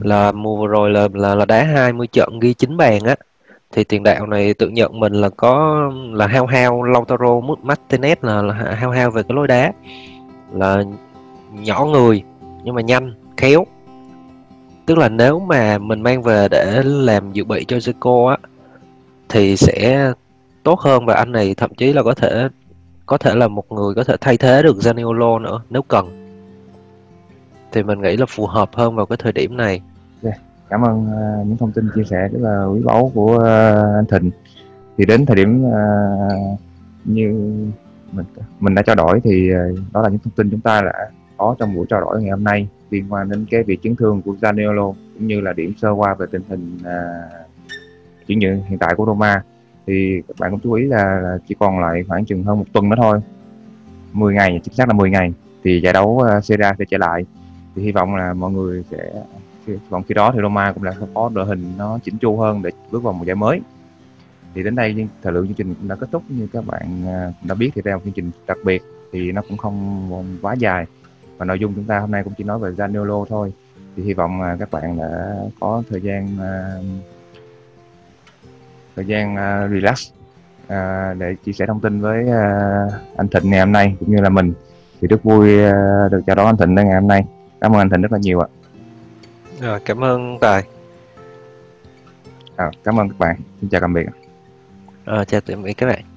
Là 0.00 0.32
mùa 0.32 0.56
vừa 0.56 0.66
rồi 0.66 0.90
là 0.90 1.08
là 1.12 1.34
là 1.34 1.44
đá 1.44 1.64
20 1.64 2.06
trận 2.06 2.40
ghi 2.40 2.54
9 2.54 2.76
bàn 2.76 3.02
á. 3.04 3.16
Thì 3.72 3.84
tiền 3.84 4.02
đạo 4.02 4.26
này 4.26 4.54
tự 4.54 4.68
nhận 4.68 5.00
mình 5.00 5.12
là 5.12 5.28
có 5.28 5.82
là 6.12 6.26
hao 6.26 6.46
hao 6.46 6.82
Lautaro 6.82 7.40
Martinez 7.62 8.16
là, 8.22 8.42
là 8.42 8.54
hao 8.54 8.90
hao 8.90 9.10
về 9.10 9.22
cái 9.22 9.36
lối 9.36 9.46
đá. 9.46 9.72
Là 10.52 10.82
nhỏ 11.52 11.84
người 11.84 12.22
nhưng 12.64 12.74
mà 12.74 12.80
nhanh 12.80 13.14
khéo. 13.36 13.66
Tức 14.86 14.98
là 14.98 15.08
nếu 15.08 15.40
mà 15.40 15.78
mình 15.78 16.02
mang 16.02 16.22
về 16.22 16.48
để 16.48 16.82
làm 16.84 17.32
dự 17.32 17.44
bị 17.44 17.64
cho 17.64 17.76
Zico 17.76 18.26
á 18.26 18.36
thì 19.28 19.56
sẽ 19.56 20.12
tốt 20.62 20.80
hơn 20.80 21.06
và 21.06 21.14
anh 21.14 21.32
này 21.32 21.54
thậm 21.54 21.74
chí 21.74 21.92
là 21.92 22.02
có 22.02 22.14
thể 22.14 22.48
có 23.06 23.18
thể 23.18 23.34
là 23.34 23.48
một 23.48 23.72
người 23.72 23.94
có 23.94 24.04
thể 24.04 24.16
thay 24.20 24.36
thế 24.36 24.62
được 24.62 24.76
Zaniolo 24.76 25.42
nữa 25.42 25.62
nếu 25.70 25.82
cần. 25.82 26.20
Thì 27.72 27.82
mình 27.82 28.00
nghĩ 28.00 28.16
là 28.16 28.26
phù 28.28 28.46
hợp 28.46 28.70
hơn 28.72 28.96
vào 28.96 29.06
cái 29.06 29.18
thời 29.22 29.32
điểm 29.32 29.56
này. 29.56 29.82
Dạ, 30.22 30.32
cảm 30.68 30.82
ơn 30.82 31.00
uh, 31.00 31.46
những 31.46 31.56
thông 31.56 31.72
tin 31.72 31.88
chia 31.94 32.04
sẻ 32.10 32.28
rất 32.32 32.38
là 32.40 32.64
quý 32.64 32.80
báu 32.84 33.10
của 33.14 33.34
uh, 33.34 33.42
anh 33.96 34.06
Thịnh. 34.08 34.30
Thì 34.98 35.04
đến 35.04 35.26
thời 35.26 35.36
điểm 35.36 35.64
uh, 35.64 36.58
như 37.04 37.28
mình 38.12 38.26
mình 38.60 38.74
đã 38.74 38.82
trao 38.82 38.96
đổi 38.96 39.20
thì 39.24 39.50
uh, 39.52 39.78
đó 39.92 40.02
là 40.02 40.08
những 40.08 40.18
thông 40.18 40.32
tin 40.36 40.50
chúng 40.50 40.60
ta 40.60 40.82
đã 40.82 41.10
có 41.36 41.56
trong 41.58 41.74
buổi 41.74 41.86
trao 41.88 42.00
đổi 42.00 42.22
ngày 42.22 42.30
hôm 42.30 42.44
nay 42.44 42.68
liên 42.90 43.12
quan 43.12 43.28
đến 43.28 43.46
cái 43.50 43.62
việc 43.62 43.82
chấn 43.82 43.96
thương 43.96 44.22
của 44.22 44.34
Zaniolo 44.40 44.94
cũng 45.14 45.26
như 45.26 45.40
là 45.40 45.52
điểm 45.52 45.74
sơ 45.82 45.90
qua 45.90 46.14
về 46.14 46.26
tình 46.30 46.42
hình 46.48 46.78
uh, 46.80 47.46
chuyển 48.26 48.38
nhượng 48.38 48.62
hiện 48.62 48.78
tại 48.78 48.94
của 48.96 49.06
Roma 49.06 49.42
thì 49.86 50.22
các 50.28 50.36
bạn 50.38 50.50
cũng 50.50 50.60
chú 50.60 50.72
ý 50.72 50.84
là, 50.84 51.20
là 51.20 51.38
chỉ 51.48 51.54
còn 51.58 51.80
lại 51.80 52.04
khoảng 52.08 52.24
chừng 52.24 52.44
hơn 52.44 52.58
một 52.58 52.64
tuần 52.72 52.88
nữa 52.88 52.96
thôi. 52.98 53.20
10 54.12 54.34
ngày 54.34 54.60
chính 54.64 54.74
xác 54.74 54.88
là 54.88 54.94
10 54.94 55.10
ngày. 55.10 55.32
Thì 55.64 55.80
giải 55.80 55.92
đấu 55.92 56.08
uh, 56.08 56.44
Serie 56.44 56.66
A 56.66 56.74
sẽ 56.78 56.84
trở 56.90 56.98
lại. 56.98 57.24
Thì 57.76 57.82
hy 57.82 57.92
vọng 57.92 58.14
là 58.14 58.34
mọi 58.34 58.52
người 58.52 58.84
sẽ 58.90 59.12
còn 59.90 60.02
khi 60.02 60.14
đó 60.14 60.32
thì 60.34 60.38
Roma 60.42 60.72
cũng 60.72 60.84
đã 60.84 60.92
có 61.14 61.30
đội 61.34 61.46
hình 61.46 61.72
nó 61.78 61.98
chỉnh 62.04 62.18
chu 62.18 62.36
hơn 62.36 62.62
để 62.62 62.70
bước 62.90 63.02
vào 63.02 63.12
một 63.12 63.24
giải 63.26 63.34
mới. 63.34 63.60
Thì 64.54 64.62
đến 64.62 64.74
đây 64.74 65.08
thời 65.22 65.32
lượng 65.32 65.46
chương 65.46 65.54
trình 65.54 65.74
cũng 65.74 65.88
đã 65.88 65.94
kết 65.94 66.08
thúc. 66.12 66.22
Như 66.28 66.48
các 66.52 66.66
bạn 66.66 67.02
uh, 67.04 67.34
đã 67.44 67.54
biết 67.54 67.70
thì 67.74 67.82
đây 67.84 67.92
là 67.92 67.96
một 67.96 68.02
chương 68.04 68.14
trình 68.14 68.30
đặc 68.46 68.58
biệt 68.64 68.82
thì 69.12 69.32
nó 69.32 69.42
cũng 69.48 69.56
không 69.56 70.38
quá 70.42 70.54
dài. 70.54 70.86
Và 71.36 71.44
nội 71.44 71.58
dung 71.58 71.74
chúng 71.74 71.84
ta 71.84 71.98
hôm 71.98 72.10
nay 72.10 72.24
cũng 72.24 72.32
chỉ 72.38 72.44
nói 72.44 72.58
về 72.58 72.70
Zaniolo 72.70 73.24
thôi. 73.24 73.52
Thì 73.96 74.02
hy 74.02 74.14
vọng 74.14 74.40
là 74.40 74.56
các 74.60 74.70
bạn 74.70 74.98
đã 74.98 75.36
có 75.60 75.82
thời 75.90 76.00
gian 76.00 76.28
uh, 76.34 77.13
thời 78.96 79.04
gian 79.06 79.34
uh, 79.34 79.70
relax 79.72 80.10
uh, 80.64 81.18
để 81.18 81.34
chia 81.44 81.52
sẻ 81.52 81.66
thông 81.66 81.80
tin 81.80 82.00
với 82.00 82.24
uh, 82.24 82.92
anh 83.16 83.28
Thịnh 83.28 83.50
ngày 83.50 83.60
hôm 83.60 83.72
nay 83.72 83.96
cũng 84.00 84.10
như 84.10 84.22
là 84.22 84.28
mình. 84.28 84.52
Thì 85.00 85.08
rất 85.08 85.22
vui 85.22 85.68
uh, 85.68 86.12
được 86.12 86.20
chào 86.26 86.36
đón 86.36 86.46
anh 86.46 86.56
Thịnh 86.56 86.74
ngày 86.74 86.94
hôm 86.94 87.08
nay. 87.08 87.24
Cảm 87.60 87.72
ơn 87.72 87.78
anh 87.78 87.90
Thịnh 87.90 88.02
rất 88.02 88.12
là 88.12 88.18
nhiều 88.18 88.40
ạ. 88.40 88.48
Rồi 89.60 89.80
cảm 89.84 90.04
ơn 90.04 90.38
tài. 90.40 90.62
À, 92.56 92.70
cảm 92.84 93.00
ơn 93.00 93.08
các 93.08 93.18
bạn. 93.18 93.36
Xin 93.60 93.70
chào 93.70 93.80
tạm 93.80 93.94
biệt 93.94 94.06
à, 95.04 95.24
chào 95.24 95.40
tạm 95.40 95.62
biệt 95.62 95.72
các 95.72 95.86
bạn 95.86 96.13